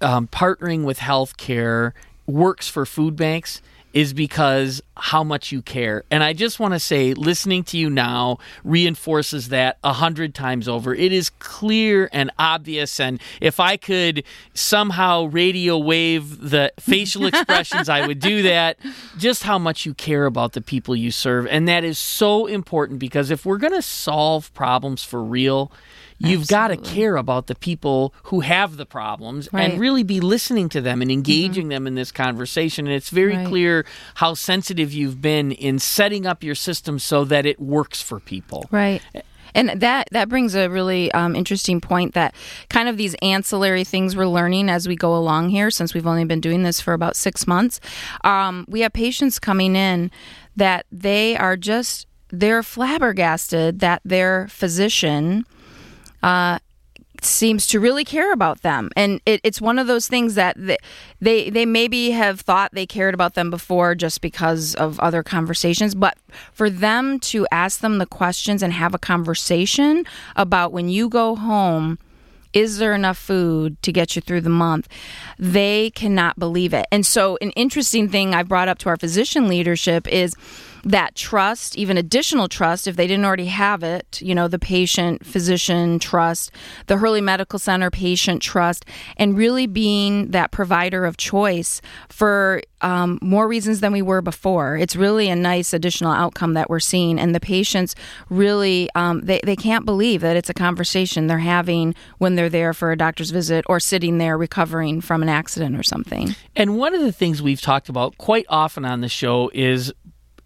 um, 0.00 0.28
partnering 0.28 0.84
with 0.84 0.98
healthcare 0.98 1.92
works 2.26 2.68
for 2.68 2.86
food 2.86 3.16
banks 3.16 3.62
is 3.92 4.12
because 4.12 4.82
how 4.96 5.24
much 5.24 5.50
you 5.50 5.62
care 5.62 6.04
and 6.10 6.22
i 6.22 6.32
just 6.32 6.60
want 6.60 6.74
to 6.74 6.78
say 6.78 7.14
listening 7.14 7.62
to 7.64 7.78
you 7.78 7.88
now 7.88 8.38
reinforces 8.62 9.48
that 9.48 9.78
a 9.82 9.92
hundred 9.94 10.34
times 10.34 10.68
over 10.68 10.94
it 10.94 11.12
is 11.12 11.30
clear 11.38 12.08
and 12.12 12.30
obvious 12.38 13.00
and 13.00 13.20
if 13.40 13.58
i 13.58 13.76
could 13.76 14.22
somehow 14.52 15.24
radio 15.24 15.78
wave 15.78 16.50
the 16.50 16.70
facial 16.78 17.24
expressions 17.32 17.88
i 17.88 18.06
would 18.06 18.20
do 18.20 18.42
that 18.42 18.78
just 19.16 19.44
how 19.44 19.58
much 19.58 19.86
you 19.86 19.94
care 19.94 20.26
about 20.26 20.52
the 20.52 20.60
people 20.60 20.94
you 20.94 21.10
serve 21.10 21.46
and 21.46 21.66
that 21.66 21.84
is 21.84 21.98
so 21.98 22.46
important 22.46 22.98
because 22.98 23.30
if 23.30 23.46
we're 23.46 23.58
going 23.58 23.72
to 23.72 23.82
solve 23.82 24.52
problems 24.54 25.02
for 25.02 25.22
real 25.22 25.72
You've 26.24 26.46
got 26.46 26.68
to 26.68 26.76
care 26.76 27.16
about 27.16 27.46
the 27.48 27.54
people 27.54 28.14
who 28.24 28.40
have 28.40 28.76
the 28.76 28.86
problems 28.86 29.48
Right. 29.52 29.70
and 29.72 29.80
really 29.80 30.02
be 30.02 30.20
listening 30.20 30.68
to 30.70 30.80
them 30.80 31.02
and 31.02 31.10
mm-hmm. 31.10 31.18
engaging 31.18 31.68
them 31.68 31.86
in 31.86 31.94
this 31.94 32.12
conversation. 32.12 32.86
And 32.86 32.94
it's 32.94 33.10
very 33.10 33.36
Right. 33.36 33.46
clear 33.46 33.84
how 34.14 34.34
sensitive 34.34 34.81
you've 34.90 35.20
been 35.20 35.52
in 35.52 35.78
setting 35.78 36.26
up 36.26 36.42
your 36.42 36.54
system 36.54 36.98
so 36.98 37.24
that 37.24 37.44
it 37.44 37.60
works 37.60 38.00
for 38.00 38.18
people. 38.20 38.66
Right. 38.70 39.02
And 39.54 39.80
that 39.82 40.08
that 40.12 40.28
brings 40.30 40.54
a 40.54 40.68
really 40.68 41.12
um, 41.12 41.36
interesting 41.36 41.80
point 41.80 42.14
that 42.14 42.34
kind 42.70 42.88
of 42.88 42.96
these 42.96 43.14
ancillary 43.20 43.84
things 43.84 44.16
we're 44.16 44.26
learning 44.26 44.70
as 44.70 44.88
we 44.88 44.96
go 44.96 45.14
along 45.14 45.50
here, 45.50 45.70
since 45.70 45.92
we've 45.92 46.06
only 46.06 46.24
been 46.24 46.40
doing 46.40 46.62
this 46.62 46.80
for 46.80 46.94
about 46.94 47.16
six 47.16 47.46
months. 47.46 47.78
Um, 48.24 48.64
we 48.68 48.80
have 48.80 48.94
patients 48.94 49.38
coming 49.38 49.76
in 49.76 50.10
that 50.56 50.86
they 50.90 51.36
are 51.36 51.56
just 51.56 52.06
they're 52.28 52.62
flabbergasted 52.62 53.80
that 53.80 54.00
their 54.06 54.48
physician 54.48 55.44
seems 57.24 57.66
to 57.66 57.80
really 57.80 58.04
care 58.04 58.32
about 58.32 58.62
them 58.62 58.90
and 58.96 59.20
it, 59.26 59.40
it's 59.44 59.60
one 59.60 59.78
of 59.78 59.86
those 59.86 60.08
things 60.08 60.34
that 60.34 60.56
th- 60.56 60.80
they 61.20 61.50
they 61.50 61.64
maybe 61.64 62.10
have 62.10 62.40
thought 62.40 62.72
they 62.72 62.86
cared 62.86 63.14
about 63.14 63.34
them 63.34 63.50
before 63.50 63.94
just 63.94 64.20
because 64.20 64.74
of 64.74 64.98
other 65.00 65.22
conversations 65.22 65.94
but 65.94 66.16
for 66.52 66.68
them 66.68 67.20
to 67.20 67.46
ask 67.52 67.80
them 67.80 67.98
the 67.98 68.06
questions 68.06 68.62
and 68.62 68.72
have 68.72 68.94
a 68.94 68.98
conversation 68.98 70.04
about 70.36 70.72
when 70.72 70.88
you 70.88 71.08
go 71.08 71.36
home 71.36 71.98
is 72.52 72.78
there 72.78 72.94
enough 72.94 73.16
food 73.16 73.80
to 73.82 73.92
get 73.92 74.14
you 74.14 74.20
through 74.20 74.42
the 74.42 74.50
month? 74.50 74.88
They 75.38 75.90
cannot 75.90 76.38
believe 76.38 76.74
it. 76.74 76.86
And 76.92 77.06
so, 77.06 77.38
an 77.40 77.50
interesting 77.52 78.08
thing 78.08 78.34
I 78.34 78.42
brought 78.42 78.68
up 78.68 78.78
to 78.78 78.88
our 78.88 78.96
physician 78.96 79.48
leadership 79.48 80.06
is 80.06 80.34
that 80.84 81.14
trust, 81.14 81.76
even 81.76 81.96
additional 81.96 82.48
trust, 82.48 82.86
if 82.86 82.96
they 82.96 83.06
didn't 83.06 83.24
already 83.24 83.46
have 83.46 83.82
it, 83.82 84.20
you 84.20 84.34
know, 84.34 84.48
the 84.48 84.58
patient 84.58 85.24
physician 85.24 85.98
trust, 85.98 86.50
the 86.86 86.96
Hurley 86.96 87.20
Medical 87.20 87.58
Center 87.58 87.90
patient 87.90 88.42
trust, 88.42 88.84
and 89.16 89.36
really 89.36 89.66
being 89.66 90.30
that 90.32 90.50
provider 90.50 91.04
of 91.04 91.16
choice 91.16 91.80
for 92.08 92.62
um, 92.80 93.18
more 93.22 93.46
reasons 93.46 93.80
than 93.80 93.92
we 93.92 94.02
were 94.02 94.20
before. 94.20 94.76
It's 94.76 94.96
really 94.96 95.28
a 95.28 95.36
nice 95.36 95.72
additional 95.72 96.12
outcome 96.12 96.54
that 96.54 96.68
we're 96.68 96.80
seeing. 96.80 97.18
And 97.18 97.34
the 97.34 97.40
patients 97.40 97.94
really, 98.28 98.88
um, 98.94 99.20
they, 99.20 99.40
they 99.44 99.56
can't 99.56 99.86
believe 99.86 100.20
that 100.22 100.36
it's 100.36 100.50
a 100.50 100.54
conversation 100.54 101.28
they're 101.28 101.38
having 101.38 101.94
when 102.18 102.34
they're 102.34 102.48
there 102.48 102.74
for 102.74 102.90
a 102.90 102.96
doctor's 102.96 103.30
visit 103.30 103.64
or 103.68 103.78
sitting 103.78 104.18
there 104.18 104.36
recovering 104.36 105.00
from 105.00 105.22
an 105.22 105.28
accident 105.28 105.76
or 105.76 105.82
something. 105.82 106.34
And 106.56 106.76
one 106.76 106.94
of 106.94 107.00
the 107.00 107.12
things 107.12 107.40
we've 107.40 107.60
talked 107.60 107.88
about 107.88 108.18
quite 108.18 108.46
often 108.48 108.84
on 108.84 109.00
the 109.00 109.08
show 109.08 109.50
is 109.54 109.92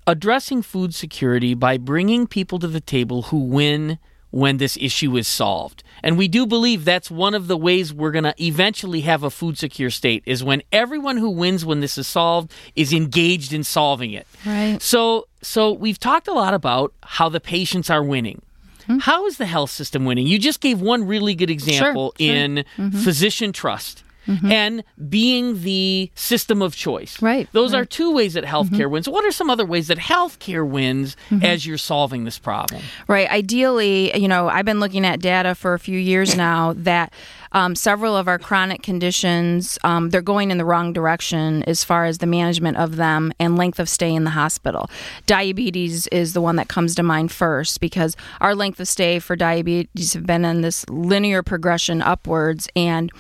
addressing 0.07 0.63
food 0.63 0.95
security 0.95 1.55
by 1.55 1.77
bringing 1.79 2.27
people 2.27 2.59
to 2.61 2.69
the 2.69 2.81
table 2.81 3.23
who 3.23 3.39
win 3.39 3.99
when 4.31 4.59
this 4.59 4.77
issue 4.81 5.17
is 5.17 5.27
solved. 5.27 5.83
And 6.03 6.19
we 6.19 6.29
do 6.29 6.47
believe 6.47 6.85
that's 6.85 7.11
one 7.11 7.33
of 7.35 7.47
the 7.47 7.57
ways 7.57 7.95
we're 7.95 8.11
going 8.11 8.25
to 8.25 8.35
eventually 8.43 9.01
have 9.03 9.23
a 9.23 9.31
food 9.31 9.57
secure 9.57 9.89
state 9.89 10.23
is 10.27 10.45
when 10.45 10.63
everyone 10.73 11.17
who 11.17 11.31
wins 11.31 11.65
when 11.65 11.81
this 11.81 11.97
is 11.97 12.07
solved 12.07 12.53
is 12.75 12.93
engaged 12.93 13.53
in 13.53 13.65
solving 13.65 14.13
it. 14.13 14.27
Right. 14.45 14.81
So 14.83 15.27
so 15.43 15.73
we've 15.73 15.99
talked 15.99 16.29
a 16.29 16.33
lot 16.33 16.55
about 16.55 16.93
how 17.03 17.29
the 17.29 17.41
patients 17.41 17.89
are 17.89 18.03
winning. 18.03 18.43
Hmm. 18.87 18.99
How 18.99 19.27
is 19.27 19.39
the 19.39 19.47
health 19.47 19.71
system 19.71 20.05
winning? 20.05 20.27
You 20.27 20.39
just 20.39 20.61
gave 20.61 20.81
one 20.81 21.07
really 21.07 21.35
good 21.35 21.51
example 21.51 22.13
sure. 22.19 22.27
in 22.35 22.65
Mm-hmm. 22.77 22.99
physician 22.99 23.53
trust. 23.53 24.03
And 24.27 24.83
being 25.09 25.63
the 25.63 26.11
system 26.15 26.63
of 26.63 26.75
choice. 26.75 27.21
Right, 27.23 27.49
Those 27.53 27.73
are 27.75 27.79
right. 27.79 27.89
Mm-hmm. 27.89 27.97
two 28.03 28.13
ways 28.13 28.35
that 28.35 28.45
healthcare 28.45 28.91
wins. 28.91 29.09
What 29.09 29.25
are 29.25 29.33
some 29.33 29.51
other 29.51 29.65
ways 29.67 29.89
that 29.89 29.99
healthcare 29.99 30.67
wins 30.69 31.17
as 31.43 31.67
you're 31.67 31.79
solving 31.79 32.25
this 32.25 32.39
problem? 32.39 32.83
Right. 33.09 33.29
Ideally, 33.31 34.17
you 34.19 34.29
know, 34.29 34.49
I've 34.49 34.65
been 34.65 34.81
looking 34.81 35.05
at 35.05 35.21
data 35.21 35.55
for 35.55 35.75
a 35.75 35.79
few 35.79 35.99
years 35.99 36.37
now 36.47 36.75
that 36.77 37.13
um, 37.53 37.75
several 37.75 38.17
of 38.17 38.29
our 38.29 38.39
chronic 38.39 38.83
conditions 38.83 39.79
um, 39.85 40.11
they're 40.11 40.21
going 40.21 40.51
in 40.51 40.59
the 40.59 40.65
wrong 40.65 40.93
direction 40.93 41.63
as 41.63 41.85
far 41.85 42.05
as 42.05 42.19
the 42.19 42.27
management 42.27 42.77
of 42.77 42.97
them 42.97 43.33
and 43.39 43.57
length 43.57 43.79
of 43.79 43.89
stay 43.89 44.13
in 44.15 44.25
the 44.25 44.31
hospital. 44.31 44.91
Diabetes 45.27 46.07
is 46.09 46.33
the 46.33 46.41
one 46.41 46.57
that 46.57 46.69
comes 46.69 46.95
to 46.97 47.03
mind 47.03 47.33
first 47.33 47.81
because 47.81 48.17
our 48.41 48.55
length 48.55 48.81
of 48.81 48.89
stay 48.89 49.19
for 49.19 49.37
diabetes 49.37 50.13
have 50.13 50.27
been 50.27 50.45
in 50.45 50.61
this 50.61 50.87
linear 50.89 51.43
progression 51.43 52.03
upwards 52.03 52.69
and 52.77 53.11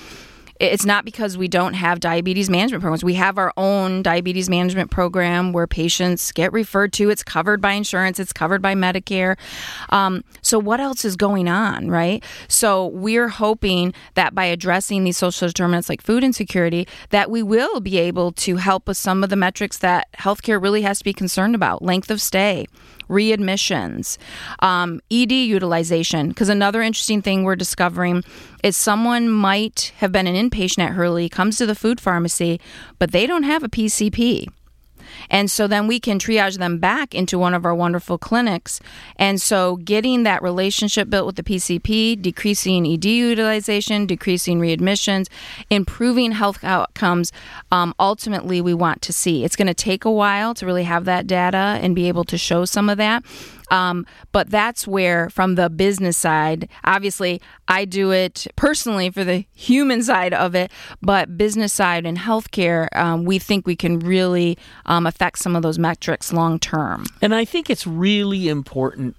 it's 0.60 0.84
not 0.84 1.04
because 1.04 1.36
we 1.36 1.48
don't 1.48 1.74
have 1.74 2.00
diabetes 2.00 2.48
management 2.48 2.82
programs. 2.82 3.04
We 3.04 3.14
have 3.14 3.38
our 3.38 3.52
own 3.56 4.02
diabetes 4.02 4.48
management 4.48 4.90
program 4.90 5.52
where 5.52 5.66
patients 5.66 6.32
get 6.32 6.52
referred 6.52 6.92
to. 6.94 7.10
It's 7.10 7.22
covered 7.22 7.60
by 7.60 7.72
insurance, 7.72 8.18
it's 8.18 8.32
covered 8.32 8.62
by 8.62 8.74
Medicare. 8.74 9.36
Um, 9.90 10.24
so, 10.42 10.58
what 10.58 10.80
else 10.80 11.04
is 11.04 11.16
going 11.16 11.48
on, 11.48 11.90
right? 11.90 12.24
So, 12.48 12.86
we're 12.86 13.28
hoping 13.28 13.94
that 14.14 14.34
by 14.34 14.46
addressing 14.46 15.04
these 15.04 15.16
social 15.16 15.48
determinants 15.48 15.88
like 15.88 16.02
food 16.02 16.24
insecurity, 16.24 16.88
that 17.10 17.30
we 17.30 17.42
will 17.42 17.80
be 17.80 17.98
able 17.98 18.32
to 18.32 18.56
help 18.56 18.88
with 18.88 18.96
some 18.96 19.22
of 19.22 19.30
the 19.30 19.36
metrics 19.36 19.78
that 19.78 20.08
healthcare 20.18 20.60
really 20.60 20.82
has 20.82 20.98
to 20.98 21.04
be 21.04 21.12
concerned 21.12 21.54
about 21.54 21.82
length 21.82 22.10
of 22.10 22.20
stay 22.20 22.66
readmissions, 23.08 24.18
um, 24.60 25.00
ED 25.10 25.32
utilization. 25.32 26.28
Because 26.28 26.48
another 26.48 26.82
interesting 26.82 27.22
thing 27.22 27.44
we're 27.44 27.56
discovering 27.56 28.22
is 28.62 28.76
someone 28.76 29.28
might 29.28 29.92
have 29.98 30.12
been 30.12 30.26
an 30.26 30.34
inpatient 30.34 30.84
at 30.84 30.92
Hurley, 30.92 31.28
comes 31.28 31.56
to 31.58 31.66
the 31.66 31.74
food 31.74 32.00
pharmacy, 32.00 32.60
but 32.98 33.12
they 33.12 33.26
don't 33.26 33.44
have 33.44 33.62
a 33.62 33.68
PCP. 33.68 34.48
And 35.30 35.50
so 35.50 35.66
then 35.66 35.86
we 35.86 36.00
can 36.00 36.18
triage 36.18 36.58
them 36.58 36.78
back 36.78 37.14
into 37.14 37.38
one 37.38 37.54
of 37.54 37.64
our 37.64 37.74
wonderful 37.74 38.18
clinics. 38.18 38.80
And 39.16 39.40
so 39.40 39.76
getting 39.76 40.22
that 40.22 40.42
relationship 40.42 41.10
built 41.10 41.26
with 41.26 41.36
the 41.36 41.42
PCP, 41.42 42.20
decreasing 42.20 42.86
ED 42.86 43.04
utilization, 43.04 44.06
decreasing 44.06 44.60
readmissions, 44.60 45.28
improving 45.70 46.32
health 46.32 46.62
outcomes, 46.62 47.32
um, 47.70 47.94
ultimately 47.98 48.60
we 48.60 48.74
want 48.74 49.02
to 49.02 49.12
see. 49.12 49.44
It's 49.44 49.56
going 49.56 49.66
to 49.66 49.74
take 49.74 50.04
a 50.04 50.10
while 50.10 50.54
to 50.54 50.66
really 50.66 50.84
have 50.84 51.04
that 51.04 51.26
data 51.26 51.78
and 51.82 51.94
be 51.94 52.08
able 52.08 52.24
to 52.24 52.38
show 52.38 52.64
some 52.64 52.88
of 52.88 52.98
that. 52.98 53.24
Um, 53.70 54.06
but 54.32 54.50
that's 54.50 54.86
where, 54.86 55.30
from 55.30 55.54
the 55.54 55.68
business 55.70 56.16
side, 56.16 56.68
obviously 56.84 57.40
I 57.68 57.84
do 57.84 58.12
it 58.12 58.46
personally 58.56 59.10
for 59.10 59.24
the 59.24 59.44
human 59.54 60.02
side 60.02 60.32
of 60.32 60.54
it, 60.54 60.70
but 61.02 61.36
business 61.36 61.72
side 61.72 62.06
and 62.06 62.18
healthcare, 62.18 62.88
um, 62.94 63.24
we 63.24 63.38
think 63.38 63.66
we 63.66 63.76
can 63.76 63.98
really 63.98 64.56
um, 64.86 65.06
affect 65.06 65.38
some 65.38 65.56
of 65.56 65.62
those 65.62 65.78
metrics 65.78 66.32
long 66.32 66.58
term. 66.58 67.06
And 67.20 67.34
I 67.34 67.44
think 67.44 67.70
it's 67.70 67.86
really 67.86 68.48
important 68.48 69.16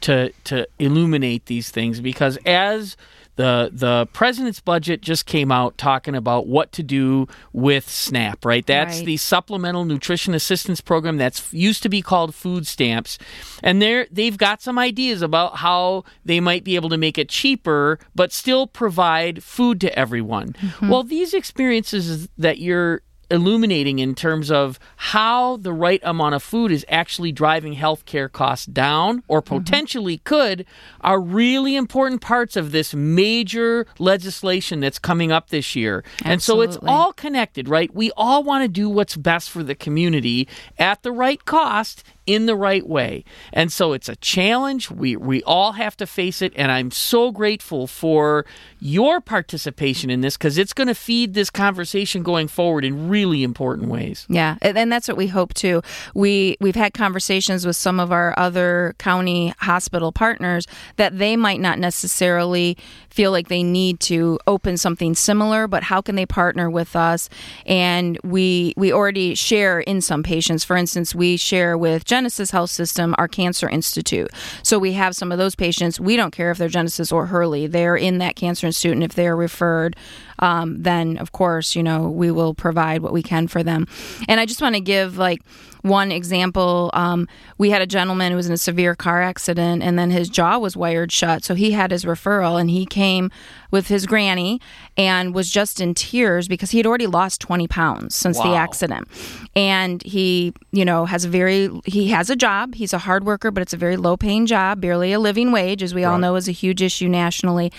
to 0.00 0.32
to 0.44 0.66
illuminate 0.78 1.46
these 1.46 1.70
things 1.70 2.00
because 2.00 2.38
as 2.46 2.96
the 3.40 3.70
the 3.72 4.06
president's 4.12 4.60
budget 4.60 5.00
just 5.00 5.24
came 5.24 5.50
out 5.50 5.78
talking 5.78 6.14
about 6.14 6.46
what 6.46 6.72
to 6.72 6.82
do 6.82 7.26
with 7.52 7.88
SNAP, 7.88 8.44
right? 8.44 8.66
That's 8.66 8.98
Right. 8.98 9.06
the 9.06 9.16
supplemental 9.16 9.84
nutrition 9.84 10.34
assistance 10.34 10.80
program 10.80 11.16
that's 11.16 11.52
used 11.52 11.82
to 11.84 11.88
be 11.88 12.02
called 12.02 12.34
food 12.34 12.66
stamps. 12.66 13.18
And 13.62 13.80
they're 13.80 14.06
they've 14.10 14.36
got 14.36 14.60
some 14.62 14.78
ideas 14.78 15.22
about 15.22 15.56
how 15.58 16.04
they 16.24 16.40
might 16.40 16.64
be 16.64 16.74
able 16.76 16.90
to 16.90 16.98
make 16.98 17.16
it 17.18 17.28
cheaper 17.28 17.98
but 18.14 18.32
still 18.32 18.66
provide 18.66 19.42
food 19.42 19.80
to 19.80 19.98
everyone. 19.98 20.52
Mm-hmm. 20.52 20.88
Well, 20.90 21.02
these 21.02 21.32
experiences 21.32 22.28
that 22.36 22.58
you're 22.58 23.02
illuminating 23.30 23.98
in 23.98 24.14
terms 24.14 24.50
of 24.50 24.78
how 24.96 25.56
the 25.58 25.72
right 25.72 26.00
amount 26.02 26.34
of 26.34 26.42
food 26.42 26.70
is 26.70 26.84
actually 26.88 27.32
driving 27.32 27.74
healthcare 27.74 28.30
costs 28.30 28.66
down 28.66 29.22
or 29.28 29.40
mm-hmm. 29.40 29.58
potentially 29.58 30.18
could 30.18 30.66
are 31.00 31.20
really 31.20 31.76
important 31.76 32.20
parts 32.20 32.56
of 32.56 32.72
this 32.72 32.94
major 32.94 33.86
legislation 33.98 34.80
that's 34.80 34.98
coming 34.98 35.32
up 35.32 35.50
this 35.50 35.76
year. 35.76 36.04
And 36.24 36.42
so 36.42 36.60
it's 36.60 36.78
all 36.82 37.12
connected, 37.12 37.68
right? 37.68 37.94
We 37.94 38.10
all 38.16 38.42
want 38.42 38.64
to 38.64 38.68
do 38.68 38.88
what's 38.88 39.16
best 39.16 39.50
for 39.50 39.62
the 39.62 39.74
community 39.74 40.48
at 40.78 41.02
the 41.02 41.12
right 41.12 41.44
cost 41.44 42.04
in 42.26 42.46
the 42.46 42.54
right 42.54 42.86
way. 42.86 43.24
And 43.52 43.72
so 43.72 43.92
it's 43.92 44.08
a 44.08 44.16
challenge. 44.16 44.90
We 44.90 45.16
we 45.16 45.42
all 45.44 45.72
have 45.72 45.96
to 45.98 46.06
face 46.06 46.42
it 46.42 46.52
and 46.56 46.70
I'm 46.70 46.90
so 46.90 47.30
grateful 47.30 47.86
for 47.86 48.44
your 48.78 49.20
participation 49.20 50.10
in 50.10 50.20
this 50.20 50.36
cuz 50.36 50.58
it's 50.58 50.72
going 50.72 50.88
to 50.88 50.94
feed 50.94 51.34
this 51.34 51.50
conversation 51.50 52.22
going 52.22 52.48
forward 52.48 52.84
in 52.84 53.08
really 53.08 53.42
important 53.42 53.88
ways. 53.88 54.26
Yeah, 54.28 54.56
and 54.62 54.76
and 54.78 54.92
that's 54.92 55.08
what 55.08 55.16
we 55.16 55.28
hope 55.28 55.54
too. 55.54 55.82
We 56.14 56.56
we've 56.60 56.76
had 56.76 56.94
conversations 56.94 57.66
with 57.66 57.76
some 57.76 58.00
of 58.00 58.12
our 58.12 58.34
other 58.38 58.94
county 58.98 59.54
hospital 59.58 60.12
partners 60.12 60.66
that 60.96 61.18
they 61.18 61.36
might 61.36 61.60
not 61.60 61.78
necessarily 61.78 62.76
feel 63.10 63.30
like 63.32 63.48
they 63.48 63.62
need 63.62 64.00
to 64.00 64.38
open 64.46 64.76
something 64.76 65.14
similar, 65.14 65.66
but 65.66 65.82
how 65.82 66.00
can 66.00 66.14
they 66.14 66.26
partner 66.26 66.70
with 66.70 66.94
us? 66.96 67.28
And 67.66 68.18
we 68.22 68.74
we 68.76 68.92
already 68.92 69.34
share 69.34 69.80
in 69.80 70.00
some 70.00 70.22
patients. 70.22 70.64
For 70.64 70.76
instance, 70.76 71.14
we 71.14 71.36
share 71.36 71.76
with 71.76 72.04
Genesys 72.10 72.50
Health 72.50 72.70
System 72.70 73.14
our 73.18 73.28
Cancer 73.28 73.68
Institute. 73.68 74.30
So 74.64 74.78
we 74.78 74.94
have 74.94 75.14
some 75.14 75.30
of 75.30 75.38
those 75.38 75.54
patients. 75.54 76.00
We 76.00 76.16
don't 76.16 76.32
care 76.32 76.50
if 76.50 76.58
they're 76.58 76.68
Genesys 76.68 77.12
or 77.12 77.26
Hurley; 77.26 77.68
they're 77.68 77.96
in 77.96 78.18
that 78.18 78.34
Cancer 78.34 78.66
Institute, 78.66 78.94
and 78.94 79.04
if 79.04 79.14
they're 79.14 79.36
referred, 79.36 79.96
um, 80.40 80.82
then 80.82 81.16
of 81.18 81.32
course 81.32 81.76
you 81.76 81.82
know 81.82 82.08
we 82.08 82.30
will 82.30 82.54
provide 82.54 83.02
what 83.02 83.12
we 83.12 83.22
can 83.22 83.46
for 83.48 83.62
them. 83.62 83.86
And 84.28 84.40
I 84.40 84.46
just 84.46 84.60
want 84.60 84.74
to 84.74 84.80
give 84.80 85.16
like 85.16 85.40
one 85.82 86.12
example. 86.12 86.90
Um, 86.92 87.28
we 87.58 87.70
had 87.70 87.82
a 87.82 87.86
gentleman 87.86 88.32
who 88.32 88.36
was 88.36 88.46
in 88.46 88.52
a 88.52 88.58
severe 88.58 88.94
car 88.94 89.22
accident, 89.22 89.82
and 89.82 89.98
then 89.98 90.10
his 90.10 90.28
jaw 90.28 90.58
was 90.58 90.76
wired 90.76 91.12
shut. 91.12 91.44
So 91.44 91.54
he 91.54 91.72
had 91.72 91.90
his 91.90 92.04
referral, 92.04 92.60
and 92.60 92.70
he 92.70 92.86
came 92.86 93.30
with 93.70 93.88
his 93.88 94.04
granny 94.06 94.60
and 94.96 95.34
was 95.34 95.48
just 95.50 95.80
in 95.80 95.94
tears 95.94 96.48
because 96.48 96.72
he 96.72 96.78
had 96.78 96.86
already 96.86 97.06
lost 97.06 97.40
20 97.40 97.68
pounds 97.68 98.14
since 98.14 98.36
the 98.38 98.54
accident. 98.54 99.06
And 99.54 100.02
he, 100.02 100.52
you 100.72 100.84
know, 100.84 101.04
has 101.04 101.24
a 101.24 101.28
very, 101.28 101.70
he 101.84 102.08
has 102.08 102.30
a 102.30 102.36
job. 102.36 102.74
He's 102.74 102.92
a 102.92 102.98
hard 102.98 103.24
worker, 103.24 103.50
but 103.50 103.62
it's 103.62 103.72
a 103.72 103.76
very 103.76 103.96
low 103.96 104.16
paying 104.16 104.46
job, 104.46 104.80
barely 104.80 105.12
a 105.12 105.20
living 105.20 105.52
wage, 105.52 105.82
as 105.82 105.94
we 105.94 106.04
all 106.04 106.18
know 106.18 106.34
is 106.36 106.48
a 106.48 106.52
huge 106.52 106.82
issue 106.82 107.08
nationally. 107.08 107.72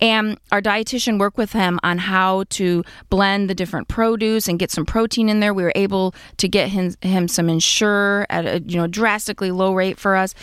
And 0.00 0.38
our 0.50 0.60
dietitian 0.60 1.18
worked 1.18 1.38
with 1.38 1.52
him 1.52 1.78
on 1.82 1.97
how 1.98 2.44
to 2.50 2.84
blend 3.10 3.50
the 3.50 3.54
different 3.54 3.88
produce 3.88 4.48
and 4.48 4.58
get 4.58 4.70
some 4.70 4.86
protein 4.86 5.28
in 5.28 5.40
there. 5.40 5.52
We 5.52 5.62
were 5.62 5.72
able 5.74 6.14
to 6.38 6.48
get 6.48 6.68
him, 6.68 6.94
him 7.00 7.28
some 7.28 7.48
Ensure 7.48 8.26
at 8.30 8.46
a 8.46 8.60
you 8.60 8.76
know 8.76 8.86
drastically 8.86 9.50
low 9.50 9.72
rate 9.74 9.98
for 9.98 10.16
us, 10.16 10.34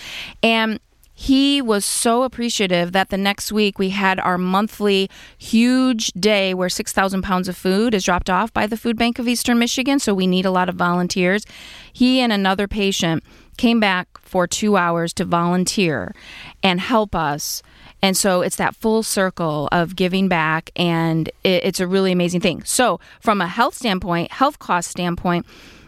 and 0.43 0.79
he 1.17 1.61
was 1.61 1.85
so 1.85 2.23
appreciative 2.23 2.91
that 2.91 3.09
the 3.09 3.17
next 3.17 3.49
week 3.49 3.79
we 3.79 3.89
had 3.89 4.19
our 4.19 4.37
monthly 4.37 5.09
huge 5.37 6.07
day 6.11 6.53
where 6.53 6.67
6,000 6.67 7.21
pounds 7.21 7.47
of 7.47 7.55
food 7.55 7.93
is 7.93 8.03
dropped 8.03 8.29
off 8.29 8.51
by 8.51 8.67
the 8.67 8.75
Food 8.75 8.97
Bank 8.97 9.17
of 9.17 9.25
Eastern 9.25 9.57
Michigan. 9.57 9.97
So 9.97 10.13
we 10.13 10.27
need 10.27 10.45
a 10.45 10.51
lot 10.51 10.67
of 10.67 10.75
volunteers. 10.75 11.45
He 11.93 12.19
and 12.19 12.33
another 12.33 12.67
patient 12.67 13.23
came 13.55 13.79
back 13.79 14.09
for 14.19 14.45
two 14.45 14.75
hours 14.75 15.13
to 15.13 15.23
volunteer 15.23 16.13
and 16.61 16.81
help 16.81 17.15
us. 17.15 17.63
And 18.05 18.15
so 18.15 18.43
it's 18.43 18.57
that 18.57 18.75
full 18.75 19.01
circle 19.01 19.67
of 19.71 19.95
giving 19.95 20.27
back, 20.27 20.69
and 20.75 21.27
it, 21.43 21.65
it's 21.65 21.79
a 21.79 21.87
really 21.87 22.11
amazing 22.11 22.39
thing. 22.39 22.63
So, 22.63 22.99
from 23.19 23.41
a 23.41 23.47
health 23.47 23.73
standpoint, 23.73 24.31
health 24.31 24.59
cost 24.59 24.91
standpoint, 24.91 25.47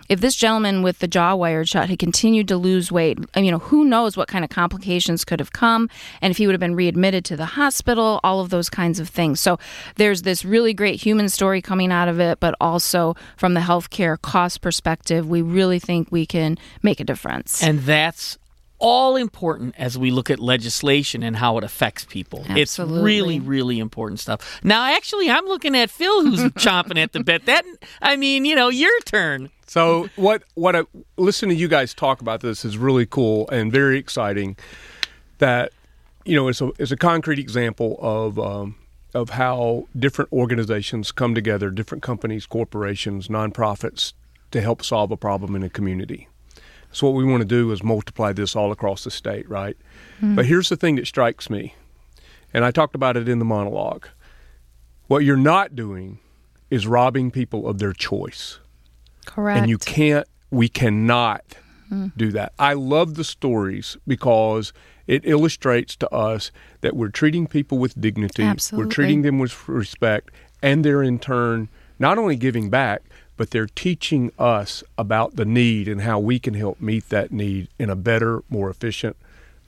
if 0.10 0.20
this 0.20 0.34
gentleman 0.34 0.82
with 0.82 0.98
the 0.98 1.08
jaw 1.08 1.36
wired 1.36 1.70
shut 1.70 1.92
had 1.92 2.00
continued 2.00 2.48
to 2.48 2.58
lose 2.58 2.92
weight, 2.92 3.20
you 3.36 3.52
know, 3.52 3.60
who 3.60 3.86
knows 3.86 4.18
what 4.18 4.28
kind 4.28 4.44
of 4.44 4.50
complications 4.50 5.24
could 5.24 5.40
have 5.40 5.54
come, 5.54 5.92
and 6.20 6.32
if 6.32 6.38
he 6.38 6.48
would 6.48 6.54
have 6.54 6.60
been 6.60 6.74
readmitted 6.74 7.24
to 7.26 7.38
the 7.38 7.46
hospital, 7.46 8.20
all 8.24 8.40
of 8.40 8.50
those 8.50 8.68
kinds 8.68 9.00
of 9.00 9.08
things. 9.10 9.40
So 9.40 9.60
there's 9.98 10.24
this 10.24 10.44
really 10.44 10.74
great 10.74 11.00
human 11.00 11.30
story 11.30 11.62
coming 11.62 11.92
out 11.92 12.08
of 12.08 12.20
it, 12.20 12.40
but 12.40 12.56
also 12.60 13.16
from 13.36 13.54
the 13.54 13.60
healthcare 13.60 14.20
cost 14.20 14.62
perspective, 14.62 15.30
we 15.30 15.44
really 15.44 15.78
think 15.78 16.08
we 16.10 16.26
can 16.26 16.58
make 16.82 17.00
a 17.00 17.04
difference. 17.04 17.62
And 17.62 17.82
that's 17.82 18.40
all 18.80 19.16
important 19.16 19.76
as 19.78 19.98
we 19.98 20.12
look 20.12 20.30
at 20.30 20.40
legislation 20.40 21.24
and 21.24 21.36
how 21.36 21.58
it 21.58 21.64
affects 21.64 22.06
people. 22.06 22.46
It's 22.50 22.78
really, 22.78 23.40
really 23.40 23.80
important 23.80 24.20
stuff. 24.20 24.60
Now, 24.64 24.86
actually, 24.86 25.30
I'm 25.30 25.46
looking 25.46 25.76
at 25.76 25.90
Phil, 25.90 26.24
who's 26.24 26.40
chomping 26.54 26.98
at 27.02 27.14
the 27.14 27.24
bit. 27.24 27.46
That, 27.46 27.66
I 28.02 28.16
mean, 28.16 28.46
you 28.46 28.56
know, 28.56 28.70
your 28.70 29.00
turn. 29.02 29.50
So 29.68 30.10
what 30.16 30.44
what 30.54 30.76
I 30.76 30.84
listen 31.18 31.50
to 31.50 31.56
you 31.56 31.68
guys 31.68 31.94
talk 31.94 32.22
about 32.22 32.40
this 32.40 32.64
is 32.64 32.78
really 32.78 33.06
cool 33.06 33.50
and 33.50 33.72
very 33.72 33.98
exciting. 33.98 34.56
That 35.40 35.74
you 36.24 36.36
know 36.36 36.48
it's 36.48 36.62
a 36.62 36.72
it's 36.80 36.92
a 36.92 36.98
concrete 36.98 37.38
example 37.38 37.98
of 38.00 38.40
um, 38.40 38.76
of 39.14 39.32
how 39.32 39.88
different 39.98 40.32
organizations 40.32 41.12
come 41.12 41.36
together, 41.36 41.70
different 41.70 42.02
companies, 42.02 42.46
corporations, 42.46 43.28
nonprofits 43.28 44.14
to 44.52 44.62
help 44.62 44.84
solve 44.84 45.12
a 45.12 45.18
problem 45.18 45.56
in 45.56 45.64
a 45.64 45.70
community. 45.70 46.30
So 46.92 47.08
what 47.08 47.16
we 47.16 47.26
want 47.26 47.42
to 47.42 47.48
do 47.48 47.72
is 47.72 47.84
multiply 47.84 48.34
this 48.34 48.56
all 48.56 48.72
across 48.72 49.04
the 49.04 49.12
state, 49.12 49.48
right? 49.50 49.78
Hmm. 50.20 50.36
But 50.36 50.46
here's 50.46 50.70
the 50.70 50.78
thing 50.78 50.96
that 50.96 51.08
strikes 51.08 51.50
me, 51.50 51.76
and 52.54 52.66
I 52.66 52.72
talked 52.72 52.96
about 52.96 53.18
it 53.18 53.28
in 53.28 53.40
the 53.40 53.46
monologue. 53.46 54.08
What 55.08 55.24
you're 55.24 55.38
not 55.38 55.76
doing 55.76 56.20
is 56.70 56.88
robbing 56.88 57.32
people 57.32 57.68
of 57.68 57.80
their 57.80 57.94
choice 57.94 58.60
Correct. 59.26 59.60
and 59.60 59.70
you 59.70 59.78
can't 59.78 60.28
we 60.52 60.70
cannot 60.70 61.56
hmm. 61.90 62.08
do 62.16 62.32
that 62.32 62.54
i 62.60 62.74
love 62.74 63.16
the 63.16 63.24
stories 63.24 63.98
because 64.08 64.74
it 65.06 65.22
illustrates 65.26 65.96
to 65.96 66.14
us 66.14 66.52
that 66.82 66.96
we're 66.96 67.10
treating 67.10 67.48
people 67.48 67.78
with 67.78 68.00
dignity 68.00 68.44
Absolutely. 68.44 68.86
we're 68.86 68.92
treating 68.92 69.22
them 69.22 69.40
with 69.40 69.68
respect 69.68 70.32
and 70.62 70.84
they're 70.84 71.04
in 71.04 71.20
turn 71.20 71.70
not 72.00 72.18
only 72.18 72.36
giving 72.36 72.70
back 72.70 73.04
but 73.38 73.52
they're 73.52 73.68
teaching 73.68 74.32
us 74.38 74.84
about 74.98 75.36
the 75.36 75.46
need 75.46 75.88
and 75.88 76.02
how 76.02 76.20
we 76.20 76.40
can 76.40 76.54
help 76.56 76.82
meet 76.82 77.08
that 77.10 77.32
need 77.32 77.68
in 77.80 77.90
a 77.90 77.96
better 77.96 78.44
more 78.50 78.70
efficient 78.70 79.16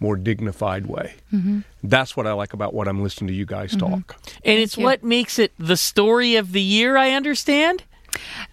more 0.01 0.15
dignified 0.15 0.85
way 0.87 1.15
mm-hmm. 1.31 1.59
that's 1.83 2.15
what 2.15 2.25
i 2.25 2.31
like 2.31 2.53
about 2.53 2.73
what 2.73 2.87
i'm 2.87 3.03
listening 3.03 3.27
to 3.27 3.33
you 3.33 3.45
guys 3.45 3.71
mm-hmm. 3.75 3.91
talk 3.91 4.15
And 4.43 4.59
it's 4.59 4.77
you. 4.77 4.83
what 4.83 5.03
makes 5.03 5.37
it 5.39 5.51
the 5.57 5.77
story 5.77 6.35
of 6.35 6.51
the 6.51 6.61
year, 6.61 6.97
I 6.97 7.11
understand. 7.11 7.83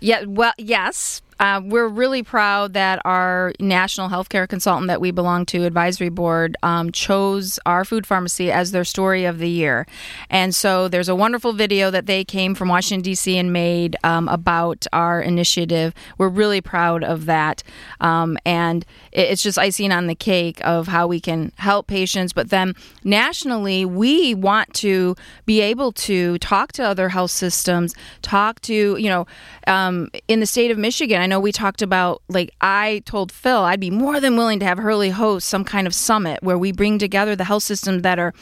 Yeah, 0.00 0.24
well, 0.24 0.52
yes. 0.59 1.22
Uh, 1.38 1.61
we're 1.62 1.88
really 1.88 2.22
proud 2.22 2.72
that 2.72 3.01
our 3.05 3.53
national 3.61 4.09
healthcare 4.09 4.49
consultant 4.49 4.88
that 4.88 5.01
we 5.01 5.11
belong 5.11 5.44
to, 5.46 5.64
advisory 5.64 6.09
board, 6.09 6.57
um, 6.62 6.90
chose 6.92 7.59
our 7.66 7.85
food 7.85 8.07
pharmacy 8.07 8.51
as 8.51 8.72
their 8.72 8.85
story 8.85 9.25
of 9.25 9.38
the 9.38 9.49
year. 9.49 9.87
And 10.31 10.55
so 10.55 10.88
there's 10.88 11.09
a 11.09 11.14
wonderful 11.14 11.53
video 11.53 11.90
that 11.90 12.07
they 12.07 12.25
came 12.25 12.55
from 12.55 12.68
Washington, 12.68 13.03
D.C. 13.03 13.37
and 13.37 13.53
made 13.53 13.96
um, 14.03 14.29
about 14.29 14.87
our 14.92 15.20
initiative. 15.20 15.92
We're 16.16 16.29
really 16.29 16.61
proud 16.61 17.05
of 17.05 17.27
that. 17.27 17.62
Um, 18.01 18.38
and 18.46 18.85
it's 19.12 19.42
just 19.42 19.59
icing 19.59 19.92
on 19.92 20.07
the 20.07 20.14
cake 20.14 20.61
of 20.64 20.88
how 20.88 21.07
we 21.07 21.20
can 21.20 21.53
help 21.57 21.87
patients. 21.87 22.33
But 22.33 22.51
then 22.51 22.75
nationally, 23.05 23.85
we 23.85 24.35
want 24.35 24.72
to 24.75 25.16
be 25.44 25.61
able 25.61 25.92
to 25.92 26.38
talk 26.38 26.72
to 26.72 26.83
other 26.83 27.11
health 27.11 27.31
systems, 27.31 27.94
talk 28.22 28.61
to, 28.62 28.96
you 28.96 29.09
know, 29.09 29.27
um, 29.66 30.11
in 30.29 30.40
the 30.40 30.46
state 30.46 30.70
of 30.70 30.79
Michigan, 30.79 31.26
I 31.27 31.29
know 31.29 31.41
we 31.41 31.51
talked 31.51 31.83
about, 31.83 32.23
like, 32.29 32.53
I 32.61 33.03
told 33.05 33.33
Phil 33.33 33.59
I'd 33.65 33.81
be 33.81 33.91
more 33.91 34.21
than 34.21 34.37
willing 34.37 34.61
to 34.61 34.65
have 34.65 34.79
Hurley 34.79 35.11
host 35.11 35.49
some 35.49 35.65
kind 35.65 35.89
of 35.89 35.93
summit 35.93 36.41
where 36.41 36.57
we 36.57 36.71
bring 36.71 37.01
together 37.01 37.35
the 37.35 37.43
health 37.43 37.65
systems 37.65 38.03
that 38.03 38.21
are 38.21 38.33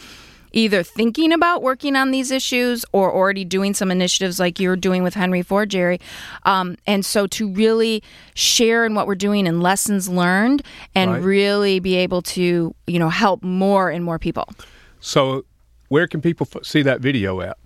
either 0.52 0.82
thinking 0.82 1.32
about 1.32 1.62
working 1.62 1.96
on 1.96 2.10
these 2.10 2.30
issues 2.30 2.84
or 2.92 3.10
already 3.10 3.42
doing 3.42 3.72
some 3.72 3.90
initiatives 3.90 4.38
like 4.38 4.60
you're 4.60 4.76
doing 4.76 5.02
with 5.02 5.14
Henry 5.14 5.40
Ford, 5.40 5.70
Jerry. 5.70 5.98
Um, 6.42 6.76
and 6.86 7.06
so 7.06 7.26
to 7.28 7.50
really 7.50 8.02
share 8.34 8.84
in 8.84 8.94
what 8.94 9.06
we're 9.06 9.14
doing 9.14 9.48
and 9.48 9.62
lessons 9.62 10.06
learned 10.06 10.62
and 10.94 11.10
Right. 11.10 11.22
really 11.22 11.80
be 11.80 11.94
able 11.96 12.20
to, 12.20 12.74
you 12.86 12.98
know, 12.98 13.08
help 13.08 13.42
more 13.42 13.88
and 13.88 14.04
more 14.04 14.18
people. 14.18 14.46
so 15.00 15.46
where 15.88 16.06
can 16.06 16.20
people 16.20 16.46
f- 16.54 16.64
see 16.66 16.82
that 16.82 17.00
video 17.00 17.40
at 17.40 17.56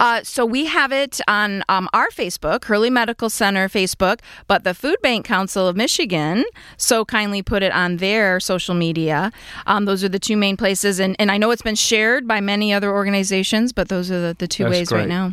Uh, 0.00 0.22
so 0.22 0.44
we 0.44 0.66
have 0.66 0.92
it 0.92 1.20
on 1.28 1.62
um, 1.68 1.88
our 1.92 2.08
Facebook, 2.08 2.64
Hurley 2.64 2.90
Medical 2.90 3.30
Center 3.30 3.68
Facebook, 3.68 4.20
but 4.46 4.64
the 4.64 4.74
Food 4.74 4.96
Bank 5.02 5.24
Council 5.24 5.66
of 5.66 5.76
Michigan 5.76 6.44
so 6.76 7.04
kindly 7.04 7.42
put 7.42 7.62
it 7.62 7.72
on 7.72 7.98
their 7.98 8.40
social 8.40 8.74
media. 8.74 9.32
Um, 9.66 9.84
those 9.84 10.04
are 10.04 10.08
the 10.08 10.18
two 10.18 10.36
main 10.36 10.56
places, 10.56 11.00
and, 11.00 11.16
and 11.18 11.30
I 11.30 11.38
know 11.38 11.50
it's 11.50 11.62
been 11.62 11.74
shared 11.74 12.26
by 12.26 12.40
many 12.40 12.72
other 12.72 12.90
organizations, 12.90 13.72
but 13.72 13.88
those 13.88 14.10
are 14.10 14.20
the, 14.20 14.36
the 14.38 14.48
two 14.48 14.64
That's 14.64 14.72
ways 14.72 14.88
great. 14.88 15.00
right 15.00 15.08
now. 15.08 15.32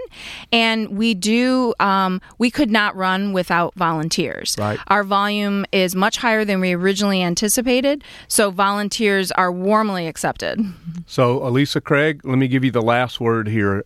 And 0.52 0.96
we 0.96 1.14
do, 1.14 1.74
um, 1.80 2.20
we 2.38 2.50
could 2.50 2.70
not 2.70 2.94
run 2.96 3.32
without 3.32 3.74
volunteers. 3.74 4.56
Right. 4.58 4.78
Our 4.88 5.04
volume 5.04 5.64
is 5.72 5.94
much 5.94 6.18
higher 6.18 6.44
than 6.44 6.60
we 6.60 6.72
originally 6.72 7.22
anticipated, 7.22 8.04
so 8.28 8.50
volunteers 8.50 9.32
are 9.32 9.50
warmly 9.52 10.06
accepted. 10.06 10.60
So, 11.06 11.46
Elisa 11.46 11.80
Craig, 11.80 12.20
let 12.24 12.38
me 12.38 12.48
give 12.48 12.64
you 12.64 12.70
the 12.70 12.82
last 12.82 13.20
word 13.20 13.48
here. 13.48 13.84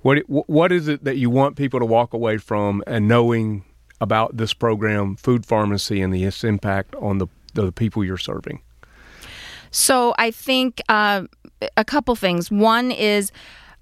What 0.00 0.18
what 0.28 0.70
is 0.70 0.86
it 0.86 1.02
that 1.04 1.16
you 1.16 1.28
want 1.28 1.56
people 1.56 1.80
to 1.80 1.86
walk 1.86 2.12
away 2.12 2.38
from 2.38 2.84
and 2.86 3.08
knowing 3.08 3.64
about 4.00 4.36
this 4.36 4.54
program, 4.54 5.16
Food 5.16 5.44
Pharmacy, 5.44 6.00
and 6.00 6.12
the 6.12 6.24
its 6.24 6.44
impact 6.44 6.94
on 6.96 7.18
the 7.18 7.26
the 7.54 7.72
people 7.72 8.04
you're 8.04 8.16
serving? 8.16 8.60
So 9.70 10.14
I 10.18 10.30
think 10.30 10.80
uh, 10.88 11.24
a 11.76 11.84
couple 11.84 12.14
things. 12.16 12.50
One 12.50 12.90
is 12.90 13.32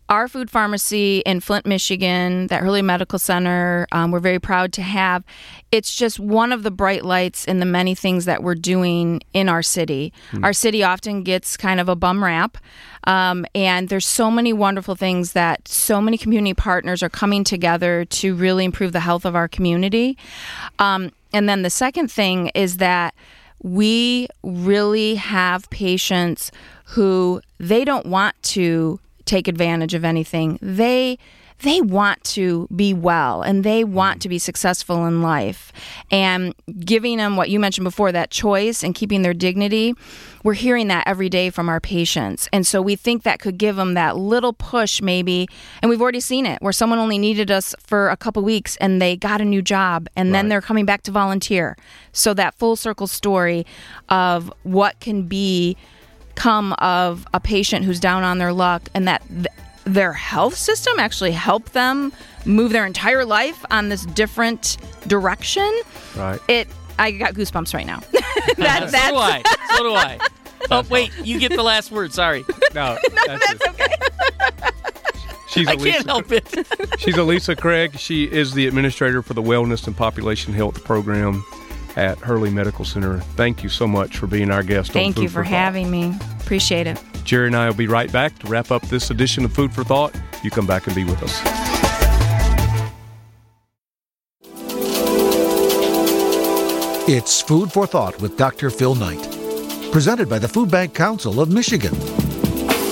our 0.09 0.29
food 0.29 0.51
pharmacy 0.51 1.19
in 1.27 1.41
Flint, 1.41 1.67
Michigan, 1.67 2.47
that 2.47 2.63
Hurley 2.63 2.83
Medical 2.83 3.19
Center, 3.19 3.89
um, 3.91 4.13
we're 4.13 4.21
very 4.21 4.39
proud 4.39 4.73
to 4.75 4.83
have. 4.83 5.25
It's 5.73 5.97
just 5.97 6.21
one 6.21 6.53
of 6.53 6.63
the 6.63 6.71
bright 6.71 7.05
lights 7.05 7.45
in 7.45 7.59
the 7.59 7.67
many 7.67 7.95
things 7.95 8.25
that 8.25 8.43
we're 8.43 8.55
doing 8.55 9.23
in 9.33 9.49
our 9.49 9.63
city. 9.63 10.13
Our 10.45 10.53
city 10.53 10.85
often 10.85 11.25
gets 11.25 11.57
kind 11.57 11.81
of 11.81 11.89
a 11.89 11.97
bum 11.97 12.23
rap. 12.23 12.57
Um, 13.05 13.47
and 13.55 13.89
there's 13.89 14.07
so 14.07 14.31
many 14.31 14.53
wonderful 14.53 14.95
things 14.95 15.33
that 15.33 15.67
so 15.69 16.01
many 16.01 16.19
community 16.19 16.55
partners 16.55 17.03
are 17.03 17.09
coming 17.09 17.45
together 17.45 18.05
to 18.05 18.35
really 18.35 18.65
improve 18.65 18.93
the 18.93 19.01
health 19.01 19.25
of 19.25 19.35
our 19.35 19.49
community. 19.49 20.17
Um, 20.79 21.11
and 21.33 21.49
then 21.49 21.63
the 21.63 21.71
second 21.71 22.11
thing 22.11 22.49
is 22.55 22.77
that 22.77 23.15
we 23.63 24.29
really 24.43 25.17
have 25.17 25.69
patients 25.71 26.53
who 26.85 27.41
they 27.59 27.85
don't 27.85 28.07
want 28.07 28.41
to 28.43 29.01
take 29.27 29.49
advantage 29.49 29.95
of 29.95 30.05
anything. 30.05 30.59
They 30.63 31.19
they 31.63 31.81
want 31.81 32.23
to 32.23 32.69
be 32.75 32.93
well 32.93 33.43
and 33.43 33.65
they 33.65 33.83
want 33.83 34.21
to 34.23 34.29
be 34.29 34.39
successful 34.39 35.07
in 35.07 35.23
life. 35.23 35.73
And 36.11 36.55
giving 36.81 37.17
them 37.17 37.37
what 37.37 37.49
you 37.49 37.59
mentioned 37.59 37.85
before 37.85 38.13
that 38.13 38.31
choice 38.31 38.83
and 38.83 38.95
keeping 38.95 39.23
their 39.23 39.33
dignity, 39.35 39.95
we're 40.43 40.55
hearing 40.55 40.89
that 40.89 41.05
every 41.07 41.29
day 41.29 41.51
from 41.51 41.69
our 41.69 41.81
patients. 41.81 42.49
And 42.53 42.67
so 42.67 42.83
we 42.83 42.95
think 42.95 43.23
that 43.23 43.41
could 43.41 43.57
give 43.59 43.77
them 43.77 43.95
that 43.95 44.17
little 44.17 44.53
push, 44.53 45.01
maybe. 45.01 45.49
And 45.81 45.89
we've 45.89 46.03
already 46.03 46.21
seen 46.21 46.47
it 46.47 46.61
where 46.61 46.73
someone 46.73 46.99
only 46.99 47.19
needed 47.19 47.51
us 47.51 47.75
for 47.81 48.11
a 48.11 48.17
couple 48.17 48.43
weeks 48.43 48.77
and 48.77 49.01
they 49.01 49.17
got 49.17 49.41
a 49.41 49.45
new 49.45 49.63
job 49.63 50.09
and 50.15 50.35
then 50.35 50.49
they're 50.49 50.61
coming 50.61 50.85
back 50.85 51.03
to 51.05 51.11
volunteer. 51.11 51.77
So 52.13 52.35
that 52.35 52.55
full 52.55 52.77
circle 52.77 53.07
story 53.07 53.65
of 54.09 54.53
what 54.63 55.01
can 55.01 55.23
be 55.23 55.77
come 56.37 56.73
of 56.75 57.27
a 57.35 57.41
patient 57.41 57.85
who's 57.85 57.99
down 57.99 58.23
on 58.23 58.39
their 58.39 58.53
luck 58.53 58.83
and 58.95 59.09
that 59.09 59.23
th- 59.29 59.47
their 59.85 60.13
health 60.13 60.55
system 60.55 60.99
actually 60.99 61.33
helped 61.33 61.73
them 61.73 62.13
move 62.45 62.73
their 62.73 62.87
entire 62.87 63.25
life 63.25 63.65
on 63.71 63.89
this 63.89 64.05
different 64.07 64.77
direction. 65.07 65.69
Right. 66.17 66.41
It 66.49 66.69
I 66.99 67.11
got 67.11 67.35
goosebumps 67.35 67.75
right 67.75 67.87
now. 67.87 68.01
that, 68.57 68.91
so 68.91 69.11
do 69.11 69.17
I. 69.17 69.43
So 69.77 69.83
do 69.83 69.95
I. 69.95 70.19
Oh 70.69 70.83
wait, 70.91 71.13
you 71.23 71.39
get 71.39 71.53
the 71.53 71.63
last 71.63 71.93
word. 71.93 72.13
Sorry, 72.13 72.45
No, 72.75 72.99
that's, 73.27 73.69
okay. 73.69 73.87
She's 75.49 75.69
I 75.69 75.75
Elisa, 75.75 75.91
can't 75.93 76.07
help 76.07 76.33
it. 76.33 76.99
She's 76.99 77.17
Elisa 77.17 77.55
Craig. 77.55 77.97
She 77.99 78.25
is 78.25 78.53
the 78.53 78.67
administrator 78.67 79.23
for 79.23 79.35
the 79.35 79.43
Wellness 79.43 79.87
and 79.87 79.97
Population 79.97 80.53
Health 80.53 80.83
Program 80.83 81.45
at 81.97 82.19
Hurley 82.19 82.51
Medical 82.51 82.85
Center. 82.85 83.19
Thank 83.19 83.63
you 83.63 83.69
so 83.69 83.87
much 83.87 84.19
for 84.19 84.27
being 84.27 84.51
our 84.51 84.63
guest. 84.63 84.91
on 84.91 84.95
Thank 84.95 85.19
you 85.19 85.29
for 85.29 85.43
Thought. 85.43 85.51
having 85.51 85.91
me. 85.91 86.15
Appreciate 86.41 86.87
it. 86.87 87.03
Jerry 87.25 87.49
and 87.49 87.57
I 87.57 87.67
will 87.67 87.75
be 87.75 87.89
right 87.89 88.13
back 88.13 88.39
to 88.41 88.47
wrap 88.47 88.71
up 88.71 88.83
this 88.83 89.11
edition 89.11 89.45
of 89.45 89.53
Food 89.53 89.73
for 89.73 89.83
Thought. 89.83 90.15
You 90.43 90.51
come 90.51 90.67
back 90.67 90.87
and 90.87 90.95
be 90.95 91.05
with 91.05 91.23
us. 91.23 91.67
It's 97.09 97.41
Food 97.41 97.73
for 97.73 97.87
Thought 97.87 98.21
with 98.21 98.37
Dr. 98.37 98.69
Phil 98.69 98.97
Knight, 98.97 99.23
presented 99.93 100.29
by 100.29 100.41
the 100.41 100.49
Food 100.49 100.71
Bank 100.71 100.93
Council 100.93 101.41
of 101.41 101.49
Michigan. 101.51 101.95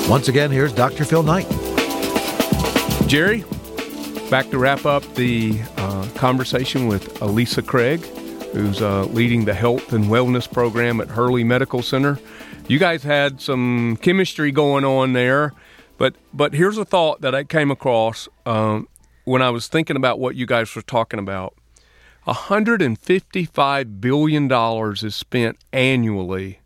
Once 0.08 0.28
again, 0.28 0.50
here's 0.52 0.72
Dr. 0.72 1.04
Phil 1.04 1.24
Knight. 1.24 1.48
Jerry, 3.08 3.44
back 4.30 4.50
to 4.50 4.58
wrap 4.58 4.86
up 4.86 5.02
the 5.14 5.60
uh, 5.76 6.08
conversation 6.14 6.86
with 6.86 7.20
Elisa 7.22 7.60
Craig, 7.60 8.02
who's 8.54 8.80
uh, 8.80 9.04
leading 9.06 9.44
the 9.44 9.54
health 9.54 9.92
and 9.92 10.04
wellness 10.04 10.50
program 10.50 11.00
at 11.00 11.08
Hurley 11.08 11.44
Medical 11.44 11.82
Center. 11.82 12.18
You 12.68 12.78
guys 12.78 13.02
had 13.02 13.40
some 13.40 13.98
chemistry 14.00 14.52
going 14.52 14.84
on 14.84 15.12
there, 15.12 15.52
but 15.98 16.14
but 16.32 16.54
here's 16.54 16.78
a 16.78 16.84
thought 16.84 17.20
that 17.20 17.34
I 17.34 17.44
came 17.44 17.70
across 17.70 18.28
um, 18.46 18.88
when 19.24 19.42
I 19.42 19.50
was 19.50 19.68
thinking 19.68 19.96
about 19.96 20.18
what 20.18 20.36
you 20.36 20.46
guys 20.46 20.74
were 20.74 20.82
talking 20.82 21.18
about. 21.18 21.54
$155 22.26 24.00
billion 24.00 24.50
is 25.06 25.14
spent 25.14 25.58
annually 25.74 26.60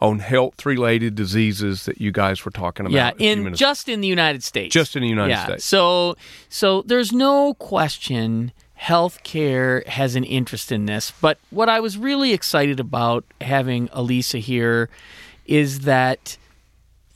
on 0.00 0.20
health 0.20 0.64
related 0.64 1.16
diseases 1.16 1.84
that 1.86 2.00
you 2.00 2.12
guys 2.12 2.44
were 2.44 2.52
talking 2.52 2.86
about. 2.86 2.94
yeah, 2.94 3.10
in 3.18 3.52
just 3.54 3.88
in 3.88 4.00
the 4.00 4.06
United 4.06 4.44
States. 4.44 4.72
Just 4.72 4.94
in 4.94 5.02
the 5.02 5.08
United 5.08 5.32
yeah. 5.32 5.44
States. 5.44 5.64
So 5.64 6.16
so 6.48 6.82
there's 6.82 7.12
no 7.12 7.54
question 7.54 8.52
healthcare 8.80 9.86
has 9.86 10.14
an 10.14 10.24
interest 10.24 10.70
in 10.70 10.86
this. 10.86 11.12
But 11.20 11.38
what 11.50 11.68
I 11.68 11.80
was 11.80 11.98
really 11.98 12.32
excited 12.32 12.80
about 12.80 13.24
having 13.40 13.88
Elisa 13.92 14.38
here 14.38 14.88
is 15.46 15.80
that 15.80 16.36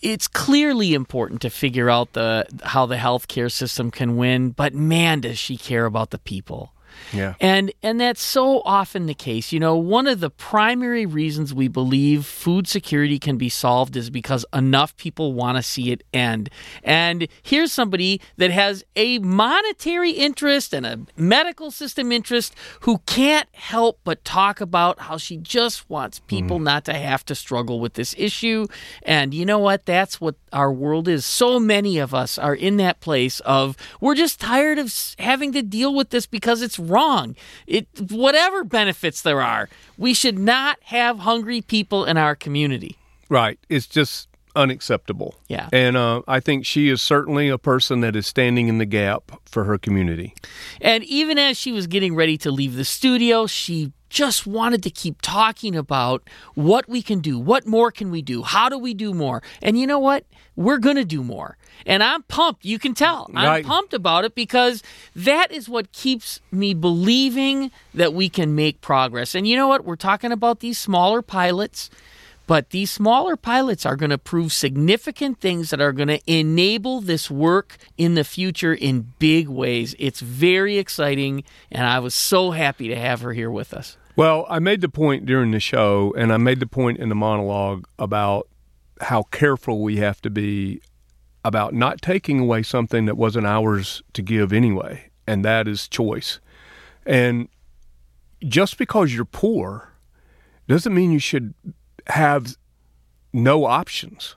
it's 0.01 0.27
clearly 0.27 0.95
important 0.95 1.41
to 1.43 1.51
figure 1.51 1.89
out 1.89 2.13
the 2.15 2.47
how 2.65 2.87
the 2.87 2.97
healthcare 2.97 3.51
system 3.51 3.91
can 3.91 4.17
win, 4.17 4.51
but 4.51 4.75
man 4.75 5.21
does 5.21 5.39
she 5.39 5.57
care 5.57 5.87
about 5.87 6.11
the 6.11 6.19
people. 6.19 6.73
Yeah. 7.13 7.35
And 7.41 7.73
and 7.83 8.01
that's 8.01 8.23
so 8.23 8.63
often 8.65 9.07
the 9.07 9.15
case. 9.15 9.53
You 9.53 9.61
know, 9.61 9.77
one 9.77 10.07
of 10.07 10.21
the 10.21 10.31
primary 10.31 11.07
reasons 11.07 11.53
we 11.53 11.69
believe 11.69 12.25
food 12.27 12.67
security 12.67 13.19
can 13.19 13.37
be 13.37 13.49
solved 13.49 13.97
is 13.97 14.11
because 14.11 14.45
enough 14.53 14.97
people 14.97 15.35
want 15.35 15.57
to 15.57 15.63
see 15.63 15.93
it 15.93 16.03
end. 16.13 16.51
And 16.83 17.29
here's 17.43 17.73
somebody 17.73 18.21
that 18.37 18.51
has 18.51 18.85
a 18.97 19.19
monetary 19.19 20.13
interest 20.13 20.73
and 20.73 20.87
a 20.87 21.01
medical 21.17 21.71
system 21.71 22.13
interest 22.13 22.55
who 22.81 22.99
can't 23.07 23.49
help 23.53 24.01
but 24.05 24.25
talk 24.25 24.61
about 24.61 25.01
how 25.01 25.17
she 25.17 25.37
just 25.37 25.89
wants 25.91 26.21
people 26.21 26.57
mm-hmm. 26.57 26.65
not 26.65 26.85
to 26.87 26.95
have 26.95 27.25
to 27.27 27.35
struggle 27.35 27.81
with 27.81 27.95
this 27.95 28.15
issue. 28.19 28.67
And 29.03 29.35
you 29.35 29.45
know 29.45 29.59
what? 29.59 29.87
That's 29.87 30.21
what 30.21 30.37
our 30.53 30.73
world 30.73 31.09
is. 31.09 31.25
So 31.25 31.59
many 31.59 31.99
of 31.99 32.15
us 32.15 32.39
are 32.39 32.55
in 32.55 32.77
that 32.79 33.01
place 33.01 33.41
of 33.41 33.77
we're 34.01 34.15
just 34.15 34.41
tired 34.41 34.79
of 34.79 34.93
having 35.19 35.53
to 35.53 35.63
deal 35.63 35.95
with 35.95 36.11
this 36.11 36.27
because 36.27 36.63
it's 36.63 36.79
wrong. 36.89 37.37
It 37.67 37.87
whatever 38.11 38.65
benefits 38.65 39.23
there 39.23 39.41
are, 39.41 39.69
we 39.97 40.15
should 40.15 40.39
not 40.39 40.79
have 40.85 41.21
hungry 41.21 41.61
people 41.61 42.05
in 42.05 42.17
our 42.17 42.35
community. 42.35 42.97
Right. 43.29 43.59
It's 43.69 43.87
just 43.87 44.29
unacceptable. 44.55 45.35
Yeah. 45.49 45.69
And 45.73 45.97
uh, 45.97 46.23
I 46.29 46.41
think 46.41 46.67
she 46.67 46.89
is 46.89 47.01
certainly 47.01 47.49
a 47.49 47.59
person 47.59 48.01
that 48.01 48.15
is 48.17 48.27
standing 48.27 48.69
in 48.69 48.79
the 48.79 48.85
gap 48.85 49.33
for 49.47 49.65
her 49.65 49.79
community. 49.79 50.35
And 50.81 51.05
even 51.05 51.39
as 51.39 51.57
she 51.57 51.73
was 51.73 51.87
getting 51.87 52.15
ready 52.15 52.37
to 52.39 52.51
leave 52.51 52.75
the 52.75 52.85
studio, 52.85 53.47
she 53.47 53.93
just 54.13 54.47
wanted 54.47 54.83
to 54.83 54.91
keep 54.91 55.23
talking 55.23 55.75
about 55.75 56.23
what 56.55 56.87
we 56.87 57.01
can 57.01 57.21
do. 57.21 57.39
What 57.39 57.67
more 57.67 57.91
can 57.91 58.11
we 58.11 58.21
do? 58.21 58.43
How 58.43 58.69
do 58.69 58.79
we 58.79 58.93
do 58.93 59.15
more? 59.15 59.43
And 59.63 59.79
you 59.81 59.87
know 59.87 59.99
what? 59.99 60.27
We're 60.55 60.77
going 60.77 60.97
to 60.97 61.05
do 61.07 61.25
more. 61.25 61.57
And 61.87 62.03
I'm 62.03 62.23
pumped. 62.25 62.67
You 62.67 62.79
can 62.79 62.93
tell. 62.93 63.31
I'm 63.35 63.47
Right. 63.47 63.65
pumped 63.65 63.95
about 63.95 64.27
it 64.27 64.35
because 64.35 64.83
that 65.17 65.51
is 65.51 65.67
what 65.67 65.93
keeps 65.93 66.41
me 66.51 66.75
believing 66.75 67.71
that 67.95 68.13
we 68.13 68.29
can 68.29 68.55
make 68.55 68.83
progress. 68.83 69.35
And 69.35 69.49
you 69.49 69.57
know 69.57 69.67
what? 69.67 69.87
We're 69.87 69.97
talking 69.97 70.31
about 70.31 70.61
these 70.61 70.79
smaller 70.79 71.23
pilots. 71.23 71.89
But 72.49 72.71
these 72.71 72.91
smaller 72.91 73.37
pilots 73.37 73.87
are 73.87 73.97
going 73.97 74.11
to 74.11 74.19
prove 74.19 74.53
significant 74.53 75.41
things 75.41 75.71
that 75.71 75.81
are 75.81 75.93
going 75.93 76.09
to 76.09 76.21
enable 76.31 77.01
this 77.01 77.31
work 77.31 77.79
in 77.97 78.15
the 78.15 78.25
future 78.25 78.75
in 78.75 79.13
big 79.21 79.49
ways. 79.49 79.95
It's 79.99 80.21
very 80.21 80.77
exciting, 80.77 81.45
and 81.71 81.87
I 81.87 82.01
was 82.01 82.15
so 82.17 82.51
happy 82.51 82.89
to 82.89 82.97
have 82.97 83.21
her 83.21 83.33
here 83.33 83.51
with 83.51 83.73
us. 83.73 83.97
Well, 84.15 84.47
I 84.49 84.59
made 84.59 84.81
the 84.83 84.89
point 84.89 85.25
during 85.27 85.53
the 85.53 85.61
show, 85.61 86.15
and 86.17 86.33
I 86.33 86.37
made 86.37 86.61
the 86.61 86.67
point 86.67 86.99
in 86.99 87.09
the 87.09 87.15
monologue 87.15 87.87
about 87.99 88.49
how 89.01 89.25
careful 89.25 89.83
we 89.83 89.97
have 89.97 90.21
to 90.23 90.31
be 90.31 90.81
about 91.45 91.75
not 91.75 92.01
taking 92.03 92.39
away 92.39 92.63
something 92.63 93.07
that 93.07 93.17
wasn't 93.17 93.47
ours 93.47 94.03
to 94.13 94.23
give 94.23 94.53
anyway, 94.53 95.11
and 95.27 95.45
that 95.45 95.67
is 95.67 95.89
choice. 95.89 96.41
And 97.05 97.49
just 98.47 98.79
because 98.79 99.15
you're 99.15 99.25
poor 99.25 99.93
doesn't 100.69 100.95
mean 100.95 101.11
you 101.11 101.19
should 101.19 101.55
have 102.07 102.57
no 103.33 103.65
options, 103.65 104.37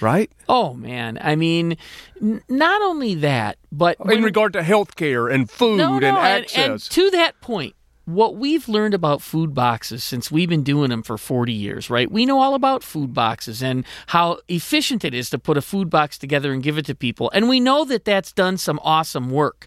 right? 0.00 0.30
Oh 0.48 0.72
man, 0.74 1.18
I 1.20 1.36
mean, 1.36 1.76
n- 2.22 2.42
not 2.48 2.80
only 2.80 3.14
that, 3.16 3.58
but 3.70 3.96
in 4.10 4.22
regard 4.22 4.52
to 4.54 4.62
health 4.62 4.96
care 4.96 5.28
and 5.28 5.50
food 5.50 5.78
no, 5.78 5.98
no, 5.98 6.06
and 6.06 6.16
and, 6.16 6.16
access. 6.18 6.66
and 6.66 6.80
to 6.80 7.10
that 7.10 7.40
point, 7.40 7.74
what 8.06 8.36
we've 8.36 8.68
learned 8.68 8.94
about 8.94 9.20
food 9.20 9.52
boxes 9.52 10.04
since 10.04 10.30
we've 10.30 10.48
been 10.48 10.62
doing 10.62 10.90
them 10.90 11.02
for 11.02 11.18
40 11.18 11.52
years, 11.52 11.90
right? 11.90 12.10
We 12.10 12.24
know 12.24 12.40
all 12.40 12.54
about 12.54 12.84
food 12.84 13.12
boxes 13.12 13.62
and 13.62 13.84
how 14.06 14.38
efficient 14.48 15.04
it 15.04 15.12
is 15.12 15.28
to 15.30 15.38
put 15.38 15.56
a 15.56 15.62
food 15.62 15.90
box 15.90 16.16
together 16.16 16.52
and 16.52 16.62
give 16.62 16.78
it 16.78 16.86
to 16.86 16.94
people. 16.94 17.30
And 17.34 17.48
we 17.48 17.58
know 17.58 17.84
that 17.84 18.04
that's 18.04 18.32
done 18.32 18.58
some 18.58 18.78
awesome 18.84 19.28
work. 19.28 19.66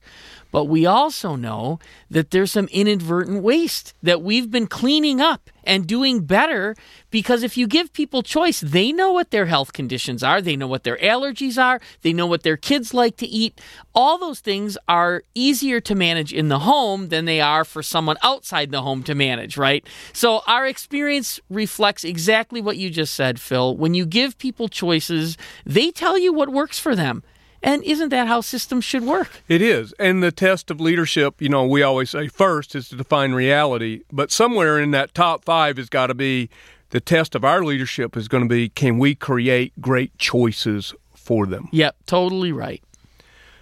But 0.52 0.66
we 0.66 0.86
also 0.86 1.36
know 1.36 1.80
that 2.10 2.32
there's 2.32 2.52
some 2.52 2.68
inadvertent 2.72 3.44
waste 3.44 3.94
that 4.02 4.22
we've 4.22 4.50
been 4.50 4.68
cleaning 4.68 5.22
up 5.22 5.50
and 5.64 5.86
doing 5.86 6.22
better 6.22 6.76
because 7.12 7.44
if 7.44 7.56
you 7.56 7.68
give 7.68 7.94
people 7.94 8.24
choice, 8.24 8.60
they 8.60 8.92
know 8.92 9.12
what 9.12 9.30
their 9.30 9.46
health 9.46 9.74
conditions 9.74 10.24
are, 10.24 10.42
they 10.42 10.56
know 10.56 10.68
what 10.68 10.84
their 10.84 10.98
allergies 10.98 11.62
are, 11.62 11.80
they 12.02 12.14
know 12.14 12.26
what 12.26 12.42
their 12.42 12.58
kids 12.58 12.94
like 12.94 13.18
to 13.18 13.28
eat. 13.28 13.62
All 13.94 14.18
those 14.18 14.40
things 14.40 14.78
are 14.88 15.22
easier 15.36 15.80
to 15.82 15.94
manage 15.94 16.34
in 16.34 16.50
the 16.50 16.60
home 16.60 17.10
than 17.10 17.26
they 17.26 17.42
are 17.42 17.64
for 17.64 17.84
someone 17.84 18.18
outside 18.24 18.72
the 18.72 18.82
home 18.82 19.04
to 19.04 19.14
manage, 19.14 19.58
right? 19.58 19.86
So 20.14 20.42
our 20.48 20.66
experience 20.66 21.40
reflects 21.50 22.04
exactly 22.04 22.62
what 22.62 22.78
you 22.78 22.90
just 22.90 23.14
said, 23.14 23.40
Phil. 23.40 23.78
When 23.78 23.94
you 23.94 24.08
give 24.08 24.40
people 24.40 24.68
choices, 24.68 25.38
they 25.66 25.92
tell 25.92 26.18
you 26.18 26.34
what 26.34 26.50
works 26.50 26.80
for 26.80 26.96
them. 26.96 27.24
And 27.62 27.84
isn't 27.84 28.10
that 28.10 28.28
how 28.28 28.42
systems 28.42 28.86
should 28.86 29.04
work? 29.04 29.42
It 29.48 29.62
is. 29.62 29.94
And 30.00 30.24
the 30.24 30.32
test 30.32 30.72
of 30.72 30.80
leadership, 30.80 31.42
you 31.42 31.50
know, 31.50 31.66
we 31.66 31.84
always 31.84 32.12
say 32.12 32.28
first 32.28 32.76
is 32.76 32.90
to 32.90 32.96
define 32.96 33.34
reality, 33.34 34.02
but 34.12 34.32
somewhere 34.32 34.80
in 34.80 34.92
that 34.92 35.14
top 35.14 35.44
five 35.44 35.78
has 35.78 35.90
got 35.90 36.08
to 36.08 36.14
be 36.14 36.50
the 36.92 37.00
test 37.00 37.36
of 37.36 37.44
our 37.44 37.64
leadership 37.64 38.18
is 38.18 38.28
going 38.28 38.44
to 38.44 38.50
be 38.50 38.70
can 38.70 38.98
we 38.98 39.14
create 39.16 39.74
great 39.80 40.18
choices 40.18 40.94
for 41.14 41.46
them? 41.46 41.70
Yep, 41.72 41.96
totally 42.06 42.52
right. 42.52 42.82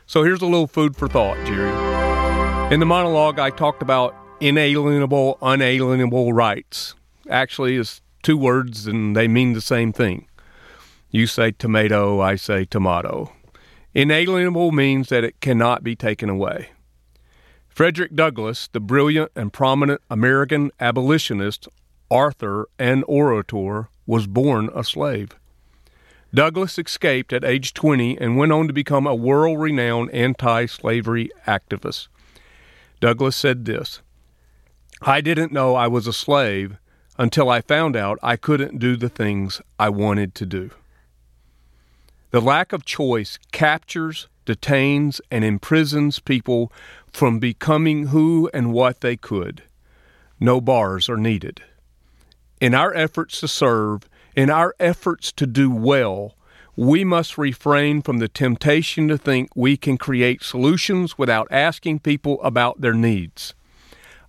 So 0.05 0.23
here's 0.23 0.41
a 0.41 0.45
little 0.45 0.67
food 0.67 0.95
for 0.95 1.07
thought, 1.07 1.37
Jerry. 1.45 2.73
In 2.73 2.79
the 2.79 2.85
monologue, 2.85 3.39
I 3.39 3.49
talked 3.49 3.81
about 3.81 4.15
inalienable, 4.39 5.37
unalienable 5.41 6.33
rights. 6.33 6.95
Actually, 7.29 7.75
it's 7.77 8.01
two 8.23 8.37
words 8.37 8.87
and 8.87 9.15
they 9.15 9.27
mean 9.27 9.53
the 9.53 9.61
same 9.61 9.91
thing. 9.91 10.27
You 11.09 11.27
say 11.27 11.51
tomato, 11.51 12.21
I 12.21 12.35
say 12.35 12.65
tomato. 12.65 13.31
Inalienable 13.97 14.71
means 14.71 15.09
that 15.09 15.23
it 15.23 15.41
cannot 15.41 15.83
be 15.83 15.95
taken 15.95 16.29
away. 16.29 16.69
Frederick 17.67 18.13
Douglass, 18.13 18.67
the 18.67 18.79
brilliant 18.79 19.31
and 19.35 19.51
prominent 19.51 20.01
American 20.11 20.69
abolitionist, 20.79 21.67
author, 22.07 22.67
and 22.77 23.03
orator, 23.07 23.89
was 24.05 24.27
born 24.27 24.69
a 24.75 24.83
slave. 24.83 25.31
Douglass 26.31 26.77
escaped 26.77 27.33
at 27.33 27.43
age 27.43 27.73
20 27.73 28.21
and 28.21 28.37
went 28.37 28.51
on 28.51 28.67
to 28.67 28.73
become 28.73 29.07
a 29.07 29.15
world 29.15 29.59
renowned 29.59 30.11
anti 30.11 30.67
slavery 30.67 31.31
activist. 31.47 32.07
Douglass 32.99 33.35
said 33.35 33.65
this 33.65 34.03
I 35.01 35.21
didn't 35.21 35.51
know 35.51 35.73
I 35.73 35.87
was 35.87 36.05
a 36.05 36.13
slave 36.13 36.77
until 37.17 37.49
I 37.49 37.61
found 37.61 37.95
out 37.95 38.19
I 38.21 38.35
couldn't 38.35 38.77
do 38.77 38.95
the 38.95 39.09
things 39.09 39.59
I 39.79 39.89
wanted 39.89 40.35
to 40.35 40.45
do. 40.45 40.69
The 42.31 42.41
lack 42.41 42.73
of 42.73 42.83
choice 42.83 43.39
captures, 43.51 44.27
detains, 44.45 45.21
and 45.31 45.45
imprisons 45.45 46.19
people 46.19 46.71
from 47.11 47.39
becoming 47.39 48.07
who 48.07 48.49
and 48.53 48.73
what 48.73 49.01
they 49.01 49.15
could. 49.15 49.63
No 50.39 50.59
bars 50.59 51.07
are 51.09 51.17
needed. 51.17 51.61
In 52.59 52.73
our 52.73 52.93
efforts 52.93 53.39
to 53.39 53.47
serve, 53.47 54.09
in 54.35 54.49
our 54.49 54.75
efforts 54.79 55.31
to 55.33 55.47
do 55.47 55.71
well, 55.71 56.35
we 56.75 57.03
must 57.03 57.37
refrain 57.37 58.01
from 58.01 58.19
the 58.19 58.27
temptation 58.27 59.07
to 59.07 59.17
think 59.17 59.49
we 59.55 59.77
can 59.77 59.97
create 59.97 60.43
solutions 60.43 61.17
without 61.17 61.47
asking 61.49 61.99
people 61.99 62.41
about 62.43 62.81
their 62.81 62.93
needs. 62.93 63.55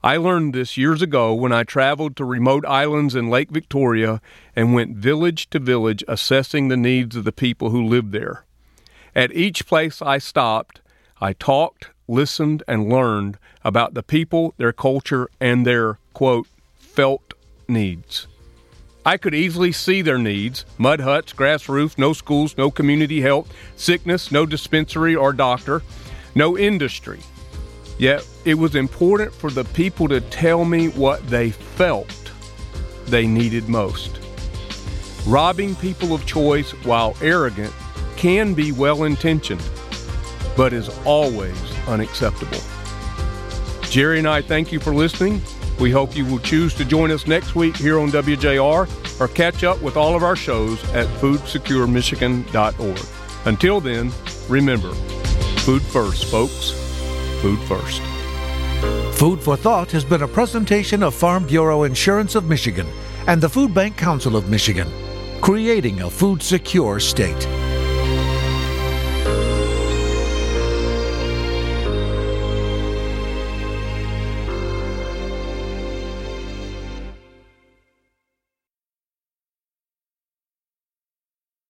I 0.02 0.16
learned 0.16 0.54
this 0.54 0.76
years 0.76 1.02
ago 1.02 1.34
when 1.34 1.52
I 1.52 1.64
traveled 1.64 2.16
to 2.16 2.24
remote 2.24 2.64
islands 2.64 3.16
in 3.16 3.28
Lake 3.28 3.50
Victoria 3.50 4.20
and 4.58 4.74
went 4.74 4.96
village 4.96 5.48
to 5.48 5.60
village 5.60 6.02
assessing 6.08 6.66
the 6.66 6.76
needs 6.76 7.14
of 7.14 7.22
the 7.22 7.30
people 7.30 7.70
who 7.70 7.86
lived 7.86 8.10
there. 8.10 8.44
At 9.14 9.32
each 9.32 9.68
place 9.68 10.02
I 10.02 10.18
stopped, 10.18 10.80
I 11.20 11.32
talked, 11.32 11.90
listened, 12.08 12.64
and 12.66 12.88
learned 12.92 13.38
about 13.64 13.94
the 13.94 14.02
people, 14.02 14.54
their 14.56 14.72
culture, 14.72 15.28
and 15.40 15.64
their, 15.64 16.00
quote, 16.12 16.48
felt 16.76 17.34
needs. 17.68 18.26
I 19.06 19.16
could 19.16 19.32
easily 19.32 19.70
see 19.70 20.02
their 20.02 20.18
needs 20.18 20.64
mud 20.76 20.98
huts, 21.02 21.32
grass 21.32 21.68
roofs, 21.68 21.96
no 21.96 22.12
schools, 22.12 22.58
no 22.58 22.68
community 22.68 23.20
health, 23.20 23.54
sickness, 23.76 24.32
no 24.32 24.44
dispensary 24.44 25.14
or 25.14 25.32
doctor, 25.32 25.82
no 26.34 26.58
industry. 26.58 27.20
Yet 27.96 28.26
it 28.44 28.54
was 28.54 28.74
important 28.74 29.32
for 29.32 29.50
the 29.52 29.66
people 29.66 30.08
to 30.08 30.20
tell 30.20 30.64
me 30.64 30.88
what 30.88 31.24
they 31.28 31.50
felt 31.50 32.32
they 33.06 33.28
needed 33.28 33.68
most. 33.68 34.18
Robbing 35.28 35.74
people 35.74 36.14
of 36.14 36.24
choice 36.24 36.70
while 36.86 37.14
arrogant 37.20 37.74
can 38.16 38.54
be 38.54 38.72
well 38.72 39.04
intentioned, 39.04 39.62
but 40.56 40.72
is 40.72 40.88
always 41.04 41.54
unacceptable. 41.86 42.56
Jerry 43.90 44.20
and 44.20 44.26
I 44.26 44.40
thank 44.40 44.72
you 44.72 44.80
for 44.80 44.94
listening. 44.94 45.42
We 45.78 45.90
hope 45.90 46.16
you 46.16 46.24
will 46.24 46.38
choose 46.38 46.72
to 46.76 46.84
join 46.86 47.10
us 47.10 47.26
next 47.26 47.54
week 47.54 47.76
here 47.76 48.00
on 48.00 48.08
WJR 48.08 49.20
or 49.20 49.28
catch 49.28 49.64
up 49.64 49.82
with 49.82 49.98
all 49.98 50.16
of 50.16 50.22
our 50.22 50.34
shows 50.34 50.82
at 50.94 51.06
foodsecuremichigan.org. 51.20 53.06
Until 53.44 53.80
then, 53.80 54.10
remember 54.48 54.94
food 55.60 55.82
first, 55.82 56.24
folks. 56.30 56.70
Food 57.42 57.58
first. 57.68 58.00
Food 59.18 59.42
for 59.42 59.58
Thought 59.58 59.90
has 59.90 60.06
been 60.06 60.22
a 60.22 60.28
presentation 60.28 61.02
of 61.02 61.14
Farm 61.14 61.46
Bureau 61.46 61.82
Insurance 61.82 62.34
of 62.34 62.48
Michigan 62.48 62.86
and 63.26 63.42
the 63.42 63.48
Food 63.50 63.74
Bank 63.74 63.94
Council 63.98 64.34
of 64.36 64.48
Michigan, 64.48 64.90
creating 65.48 66.02
a 66.02 66.10
food 66.10 66.42
secure 66.42 67.00
state. 67.00 67.57